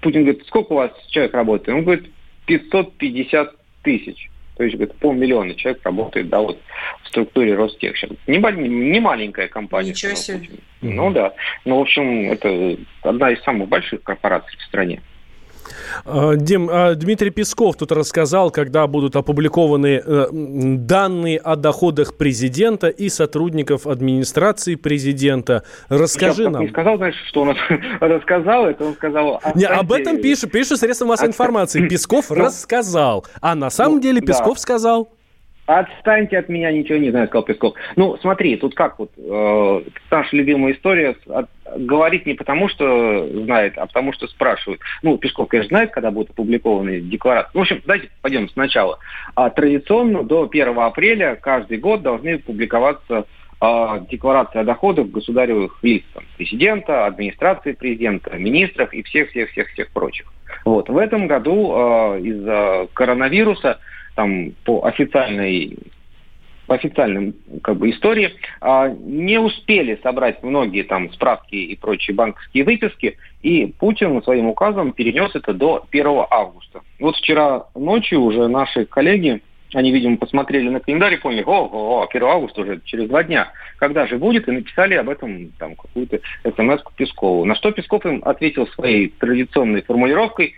Путин 0.00 0.22
говорит, 0.24 0.44
сколько 0.48 0.72
у 0.72 0.76
вас 0.76 0.90
человек 1.10 1.32
работает? 1.32 1.78
Он 1.78 1.84
говорит, 1.84 2.10
550 2.46 3.54
тысяч. 3.82 4.28
То 4.58 4.64
есть, 4.64 4.76
говорит, 4.76 4.96
полмиллиона 4.96 5.54
человек 5.54 5.80
работает, 5.84 6.28
да, 6.28 6.40
вот 6.40 6.60
в 7.04 7.08
структуре 7.08 7.54
Ростех. 7.54 7.96
сейчас. 7.96 8.10
Не, 8.26 8.38
не 8.38 8.98
маленькая 8.98 9.46
компания. 9.46 9.90
Ничего 9.90 10.16
себе. 10.16 10.48
Ну 10.82 11.12
да. 11.12 11.32
Ну, 11.64 11.78
в 11.78 11.82
общем, 11.82 12.32
это 12.32 12.76
одна 13.02 13.30
из 13.30 13.40
самых 13.44 13.68
больших 13.68 14.02
корпораций 14.02 14.58
в 14.58 14.62
стране. 14.64 15.00
А, 16.04 16.34
Дим, 16.34 16.68
а 16.70 16.94
Дмитрий 16.94 17.30
Песков 17.30 17.76
тут 17.76 17.92
рассказал, 17.92 18.50
когда 18.50 18.86
будут 18.86 19.16
опубликованы 19.16 20.02
э, 20.04 20.26
данные 20.32 21.38
о 21.38 21.56
доходах 21.56 22.14
президента 22.14 22.88
и 22.88 23.08
сотрудников 23.08 23.86
администрации 23.86 24.74
президента. 24.74 25.64
Расскажи 25.88 26.42
Сейчас, 26.42 26.52
нам. 26.52 26.62
Не 26.62 26.68
сказал, 26.68 26.96
знаешь, 26.96 27.16
что 27.28 27.42
он 27.42 27.56
рассказал, 28.00 28.66
это 28.66 28.84
он 28.84 28.94
сказал... 28.94 29.40
Не, 29.54 29.64
«Отстаньте- 29.64 29.66
об 29.66 29.92
этом 29.92 30.20
пишет, 30.20 30.50
пишет 30.50 30.78
средства 30.78 31.06
массовой 31.06 31.30
информации. 31.30 31.86
Песков 31.88 32.30
Ну, 32.30 32.36
рассказал. 32.36 33.26
А 33.40 33.54
на 33.54 33.70
самом 33.70 33.96
ну, 33.96 34.02
деле. 34.02 34.20
Песков 34.20 34.58
сказал. 34.58 35.08
Отстаньте 35.68 36.38
от 36.38 36.48
меня, 36.48 36.72
ничего 36.72 36.96
не 36.96 37.10
знаю, 37.10 37.26
сказал 37.26 37.42
Песков. 37.42 37.74
Ну, 37.94 38.16
смотри, 38.22 38.56
тут 38.56 38.74
как 38.74 38.98
вот, 38.98 39.10
э, 39.18 39.82
наша 40.10 40.34
любимая 40.34 40.72
история, 40.72 41.14
от- 41.26 41.50
говорит 41.76 42.24
не 42.24 42.32
потому, 42.32 42.70
что 42.70 43.28
знает, 43.44 43.76
а 43.76 43.84
потому, 43.84 44.14
что 44.14 44.26
спрашивают. 44.28 44.80
Ну, 45.02 45.18
Песков, 45.18 45.48
конечно, 45.48 45.68
знает, 45.68 45.90
когда 45.90 46.10
будут 46.10 46.30
опубликованы 46.30 47.00
декларации. 47.00 47.50
Ну, 47.52 47.60
в 47.60 47.62
общем, 47.64 47.82
давайте 47.84 48.08
пойдем 48.22 48.48
сначала. 48.48 48.98
А, 49.34 49.50
традиционно 49.50 50.22
до 50.22 50.48
1 50.48 50.86
апреля 50.86 51.36
каждый 51.36 51.76
год 51.76 52.00
должны 52.00 52.38
публиковаться 52.38 53.26
а, 53.60 53.98
декларации 53.98 54.60
о 54.60 54.64
доходах 54.64 55.08
государевых 55.08 55.80
лиц, 55.82 56.02
там, 56.14 56.24
президента, 56.38 57.04
администрации 57.04 57.72
президента, 57.72 58.34
министров 58.38 58.94
и 58.94 59.02
всех-всех-всех-всех 59.02 59.90
прочих. 59.90 60.32
Вот. 60.64 60.88
В 60.88 60.96
этом 60.96 61.26
году 61.26 61.72
а, 61.74 62.16
из-за 62.18 62.88
коронавируса 62.94 63.80
там 64.18 64.50
по 64.64 64.84
официальной 64.84 65.78
по 66.66 66.74
официальным 66.74 67.34
как 67.62 67.78
бы, 67.78 67.88
истории, 67.88 68.34
а, 68.60 68.88
не 68.88 69.38
успели 69.38 69.98
собрать 70.02 70.42
многие 70.42 70.82
там 70.82 71.10
справки 71.14 71.54
и 71.54 71.74
прочие 71.76 72.14
банковские 72.14 72.64
выписки, 72.64 73.16
и 73.40 73.72
Путин 73.78 74.22
своим 74.22 74.48
указом 74.48 74.92
перенес 74.92 75.34
это 75.34 75.54
до 75.54 75.86
1 75.90 76.26
августа. 76.30 76.82
Вот 77.00 77.16
вчера 77.16 77.68
ночью 77.74 78.20
уже 78.20 78.48
наши 78.48 78.84
коллеги 78.84 79.40
они, 79.72 79.92
видимо, 79.92 80.16
посмотрели 80.18 80.68
на 80.68 80.80
календарь 80.80 81.14
и 81.14 81.18
поняли, 81.18 81.44
о, 81.46 81.68
о, 81.72 82.02
о 82.02 82.08
1 82.10 82.22
августа 82.22 82.62
уже 82.62 82.80
через 82.84 83.08
два 83.08 83.22
дня. 83.22 83.52
Когда 83.78 84.06
же 84.06 84.18
будет? 84.18 84.48
И 84.48 84.52
написали 84.52 84.94
об 84.94 85.08
этом 85.08 85.52
там 85.58 85.74
какую-то 85.74 86.20
смс 86.42 86.82
Пескову. 86.96 87.44
На 87.44 87.54
что 87.54 87.70
Песков 87.70 88.04
им 88.04 88.22
ответил 88.24 88.66
своей 88.68 89.08
традиционной 89.08 89.82
формулировкой 89.82 90.54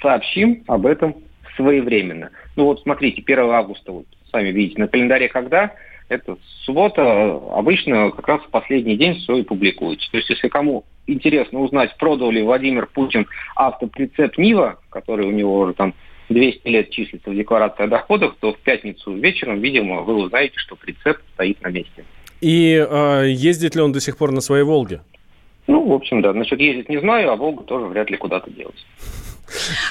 «сообщим 0.00 0.64
об 0.66 0.86
этом 0.86 1.14
своевременно». 1.58 2.30
Ну 2.56 2.64
вот 2.64 2.80
смотрите, 2.80 3.22
1 3.24 3.38
августа, 3.50 3.92
вот 3.92 4.06
сами 4.30 4.48
видите, 4.48 4.80
на 4.80 4.88
календаре 4.88 5.28
когда? 5.28 5.74
Это 6.08 6.38
суббота, 6.64 7.38
обычно 7.52 8.10
как 8.10 8.26
раз 8.26 8.40
в 8.40 8.48
последний 8.48 8.96
день 8.96 9.16
все 9.16 9.36
и 9.36 9.42
публикуется. 9.42 10.10
То 10.10 10.16
есть 10.16 10.30
если 10.30 10.48
кому 10.48 10.84
интересно 11.06 11.60
узнать, 11.60 11.94
продал 11.98 12.30
ли 12.30 12.42
Владимир 12.42 12.86
Путин 12.86 13.26
автоприцеп 13.54 14.38
Нива, 14.38 14.78
который 14.88 15.26
у 15.26 15.32
него 15.32 15.58
уже 15.58 15.74
там 15.74 15.92
200 16.30 16.66
лет 16.68 16.90
числится 16.90 17.30
в 17.30 17.34
декларации 17.34 17.84
о 17.84 17.88
доходах, 17.88 18.36
то 18.40 18.52
в 18.52 18.58
пятницу 18.58 19.12
вечером, 19.14 19.60
видимо, 19.60 20.02
вы 20.02 20.14
узнаете, 20.14 20.54
что 20.56 20.76
прицеп 20.76 21.18
стоит 21.34 21.60
на 21.62 21.68
месте. 21.68 22.04
И 22.40 22.74
э, 22.74 23.24
ездит 23.28 23.74
ли 23.74 23.82
он 23.82 23.92
до 23.92 24.00
сих 24.00 24.16
пор 24.16 24.30
на 24.30 24.40
своей 24.40 24.62
«Волге»? 24.62 25.00
Ну, 25.66 25.86
в 25.86 25.92
общем, 25.92 26.22
да. 26.22 26.32
Насчет 26.32 26.60
ездить 26.60 26.88
не 26.88 26.98
знаю, 26.98 27.30
а 27.32 27.36
«Волгу» 27.36 27.64
тоже 27.64 27.86
вряд 27.86 28.10
ли 28.10 28.16
куда-то 28.16 28.50
делать. 28.50 28.86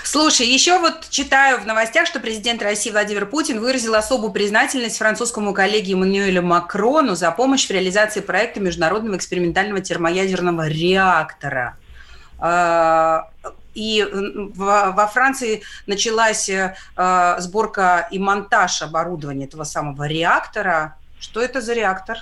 Слушай, 0.03 0.47
еще 0.47 0.79
вот 0.79 1.09
читаю 1.09 1.59
в 1.59 1.65
новостях, 1.65 2.07
что 2.07 2.19
президент 2.19 2.61
России 2.61 2.91
Владимир 2.91 3.25
Путин 3.25 3.59
выразил 3.59 3.95
особую 3.95 4.31
признательность 4.31 4.97
французскому 4.97 5.53
коллеге 5.53 5.93
Эммануэлю 5.93 6.41
Макрону 6.41 7.15
за 7.15 7.31
помощь 7.31 7.67
в 7.67 7.71
реализации 7.71 8.21
проекта 8.21 8.59
международного 8.59 9.17
экспериментального 9.17 9.81
термоядерного 9.81 10.67
реактора. 10.67 11.77
А, 12.39 13.29
и 13.73 14.05
во 14.11 15.07
Франции 15.07 15.61
началась 15.85 16.49
э, 16.49 16.75
сборка 17.37 18.07
и 18.09 18.17
монтаж 18.17 18.81
оборудования 18.81 19.45
этого 19.45 19.65
самого 19.65 20.07
реактора. 20.07 20.95
Что 21.19 21.41
это 21.41 21.61
за 21.61 21.73
реактор? 21.73 22.17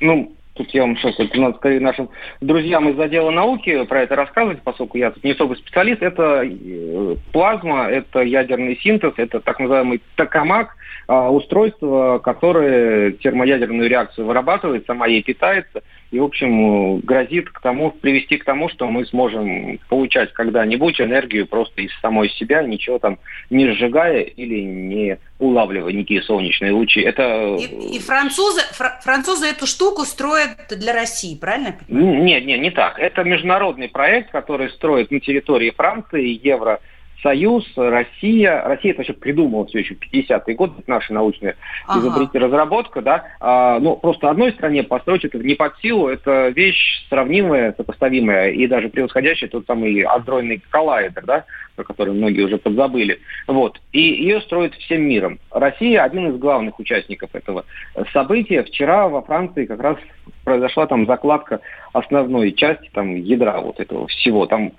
Ну, 0.00 0.34
тут 0.60 0.74
я 0.74 0.82
вам 0.82 0.96
сейчас, 0.96 1.18
это 1.18 1.40
надо 1.40 1.56
скорее 1.56 1.80
нашим 1.80 2.10
друзьям 2.42 2.88
из 2.90 2.98
отдела 3.00 3.30
науки 3.30 3.84
про 3.86 4.02
это 4.02 4.14
рассказывать, 4.14 4.60
поскольку 4.62 4.98
я 4.98 5.10
тут 5.10 5.24
не 5.24 5.32
особо 5.32 5.54
специалист. 5.54 6.02
Это 6.02 6.42
э, 6.44 7.16
плазма, 7.32 7.86
это 7.86 8.20
ядерный 8.20 8.76
синтез, 8.76 9.14
это 9.16 9.40
так 9.40 9.58
называемый 9.58 10.02
токамак, 10.16 10.76
а, 11.08 11.30
устройство, 11.30 12.18
которое 12.18 13.12
термоядерную 13.12 13.88
реакцию 13.88 14.26
вырабатывает, 14.26 14.84
сама 14.86 15.06
ей 15.06 15.22
питается– 15.22 15.82
и, 16.10 16.18
в 16.18 16.24
общем, 16.24 16.98
грозит 16.98 17.50
к 17.50 17.60
тому, 17.60 17.92
привести 17.92 18.36
к 18.36 18.44
тому, 18.44 18.68
что 18.68 18.88
мы 18.88 19.06
сможем 19.06 19.78
получать 19.88 20.32
когда-нибудь 20.32 21.00
энергию 21.00 21.46
просто 21.46 21.82
из 21.82 21.90
самой 22.00 22.30
себя, 22.30 22.62
ничего 22.62 22.98
там 22.98 23.18
не 23.48 23.70
сжигая 23.72 24.22
или 24.22 24.60
не 24.60 25.18
улавливая 25.38 25.92
никакие 25.92 26.22
солнечные 26.22 26.72
лучи. 26.72 27.00
Это... 27.00 27.56
И, 27.56 27.96
и 27.96 27.98
французы, 28.00 28.60
фр, 28.72 28.98
французы 29.02 29.46
эту 29.46 29.66
штуку 29.66 30.04
строят 30.04 30.56
для 30.70 30.92
России, 30.92 31.36
правильно? 31.36 31.76
Нет, 31.88 32.44
нет, 32.44 32.60
не 32.60 32.70
так. 32.70 32.98
Это 32.98 33.22
международный 33.22 33.88
проект, 33.88 34.32
который 34.32 34.70
строит 34.70 35.10
на 35.10 35.20
территории 35.20 35.70
Франции 35.70 36.40
Евро 36.44 36.80
Союз, 37.22 37.64
Россия. 37.76 38.62
Россия 38.62 38.92
это 38.92 39.00
вообще 39.00 39.12
придумала 39.12 39.66
все 39.66 39.80
еще 39.80 39.94
50-е 39.94 40.54
годы, 40.54 40.74
это 40.78 40.90
наша 40.90 41.12
научная 41.12 41.56
ага. 41.86 42.00
изобретение, 42.00 42.46
разработка, 42.46 43.02
да. 43.02 43.24
А, 43.40 43.78
но 43.78 43.96
просто 43.96 44.30
одной 44.30 44.52
стране 44.52 44.82
построить 44.82 45.24
это 45.24 45.38
не 45.38 45.54
под 45.54 45.76
силу, 45.78 46.08
это 46.08 46.48
вещь 46.48 47.06
сравнимая, 47.08 47.74
сопоставимая 47.76 48.50
и 48.50 48.66
даже 48.66 48.88
превосходящая 48.88 49.50
тот 49.50 49.66
самый 49.66 50.02
адронный 50.02 50.62
коллайдер, 50.70 51.24
да, 51.26 51.44
о 51.76 51.84
котором 51.84 52.16
многие 52.16 52.42
уже 52.42 52.58
подзабыли. 52.58 53.20
Вот. 53.46 53.80
И 53.92 54.00
ее 54.00 54.40
строят 54.42 54.74
всем 54.74 55.02
миром. 55.02 55.38
Россия 55.50 56.02
один 56.02 56.30
из 56.30 56.38
главных 56.38 56.78
участников 56.78 57.30
этого 57.34 57.64
события. 58.12 58.62
Вчера 58.62 59.08
во 59.08 59.22
Франции 59.22 59.66
как 59.66 59.80
раз 59.80 59.96
произошла 60.44 60.86
там 60.86 61.06
закладка 61.06 61.60
основной 61.92 62.52
части 62.52 62.90
там 62.92 63.14
ядра 63.16 63.60
вот 63.60 63.80
этого 63.80 64.06
всего. 64.08 64.46
Там 64.46 64.72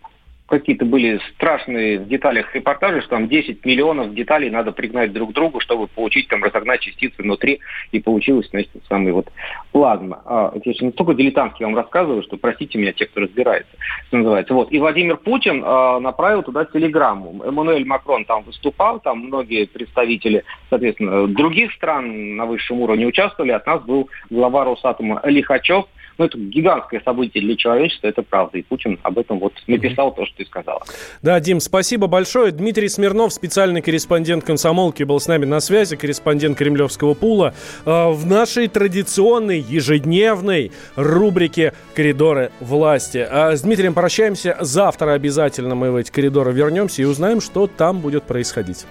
какие-то 0.51 0.85
были 0.85 1.19
страшные 1.33 1.99
в 1.99 2.07
деталях 2.07 2.53
репортажи, 2.53 3.01
что 3.01 3.11
там 3.11 3.27
10 3.27 3.65
миллионов 3.65 4.13
деталей 4.13 4.49
надо 4.49 4.71
пригнать 4.71 5.13
друг 5.13 5.31
к 5.31 5.33
другу, 5.33 5.59
чтобы 5.61 5.87
получить, 5.87 6.27
там, 6.27 6.43
разогнать 6.43 6.81
частицы 6.81 7.23
внутри, 7.23 7.61
и 7.91 7.99
получилось, 7.99 8.49
значит, 8.51 8.69
самый 8.87 9.13
вот 9.13 9.31
плазма. 9.71 10.21
А, 10.25 10.51
я 10.53 10.61
сейчас 10.61 10.81
настолько 10.81 11.13
дилетантски 11.13 11.63
вам 11.63 11.75
рассказываю, 11.75 12.21
что 12.23 12.37
простите 12.37 12.77
меня, 12.77 12.91
те, 12.91 13.05
кто 13.05 13.21
разбирается, 13.21 13.71
что 14.07 14.17
называется. 14.17 14.53
Вот. 14.53 14.71
И 14.71 14.79
Владимир 14.79 15.17
Путин 15.17 15.63
а, 15.65 15.99
направил 15.99 16.43
туда 16.43 16.65
телеграмму. 16.65 17.41
Эммануэль 17.43 17.85
Макрон 17.85 18.25
там 18.25 18.43
выступал, 18.43 18.99
там 18.99 19.19
многие 19.19 19.65
представители, 19.65 20.43
соответственно, 20.69 21.27
других 21.27 21.71
стран 21.73 22.35
на 22.35 22.45
высшем 22.45 22.81
уровне 22.81 23.07
участвовали. 23.07 23.51
От 23.51 23.65
нас 23.65 23.81
был 23.83 24.09
глава 24.29 24.65
Росатома 24.65 25.21
Лихачев, 25.23 25.85
ну, 26.21 26.27
это 26.27 26.37
гигантское 26.37 27.01
событие 27.03 27.43
для 27.43 27.55
человечества, 27.55 28.07
это 28.07 28.21
правда. 28.21 28.59
И 28.59 28.61
Путин 28.61 28.99
об 29.01 29.17
этом 29.17 29.39
вот 29.39 29.53
написал 29.65 30.13
то, 30.13 30.25
что 30.27 30.37
ты 30.37 30.45
сказала. 30.45 30.81
Да, 31.23 31.39
Дим, 31.39 31.59
спасибо 31.59 32.05
большое. 32.05 32.51
Дмитрий 32.51 32.89
Смирнов, 32.89 33.33
специальный 33.33 33.81
корреспондент 33.81 34.43
комсомолки, 34.43 35.01
был 35.01 35.19
с 35.19 35.27
нами 35.27 35.45
на 35.45 35.59
связи, 35.59 35.95
корреспондент 35.95 36.59
Кремлевского 36.59 37.15
пула. 37.15 37.55
А, 37.85 38.11
в 38.11 38.27
нашей 38.27 38.67
традиционной 38.67 39.59
ежедневной 39.61 40.71
рубрике 40.95 41.73
«Коридоры 41.95 42.51
власти». 42.59 43.27
А 43.27 43.55
с 43.55 43.63
Дмитрием 43.63 43.95
прощаемся. 43.95 44.57
Завтра 44.59 45.13
обязательно 45.13 45.73
мы 45.73 45.91
в 45.91 45.95
эти 45.95 46.11
коридоры 46.11 46.51
вернемся 46.51 47.01
и 47.01 47.05
узнаем, 47.05 47.41
что 47.41 47.65
там 47.65 47.99
будет 47.99 48.23
происходить. 48.23 48.85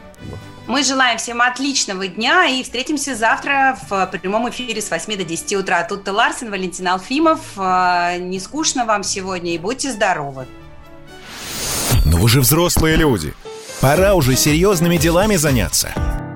Мы 0.66 0.84
желаем 0.84 1.18
всем 1.18 1.42
отличного 1.42 2.06
дня 2.06 2.46
и 2.46 2.62
встретимся 2.62 3.16
завтра 3.16 3.76
в 3.88 4.06
прямом 4.06 4.48
эфире 4.50 4.80
с 4.80 4.90
8 4.90 5.16
до 5.16 5.24
10 5.24 5.54
утра. 5.54 5.82
Тут 5.82 6.06
Ларсен, 6.06 6.50
Валентин 6.50 6.86
Алфимов. 6.86 7.40
А, 7.56 8.16
не 8.18 8.38
скучно 8.38 8.84
вам 8.84 9.02
сегодня 9.02 9.54
и 9.54 9.58
будьте 9.58 9.90
здоровы. 9.90 10.46
Но 12.04 12.18
вы 12.18 12.28
же 12.28 12.40
взрослые 12.40 12.96
люди. 12.96 13.34
Пора 13.80 14.14
уже 14.14 14.36
серьезными 14.36 14.96
делами 14.96 15.36
заняться. 15.36 16.29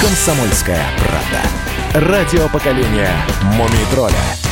Комсомольская 0.00 0.86
правда. 0.96 2.08
Радио 2.08 2.48
поколения 2.48 3.10
Мумий 3.42 3.84
тролля. 3.90 4.47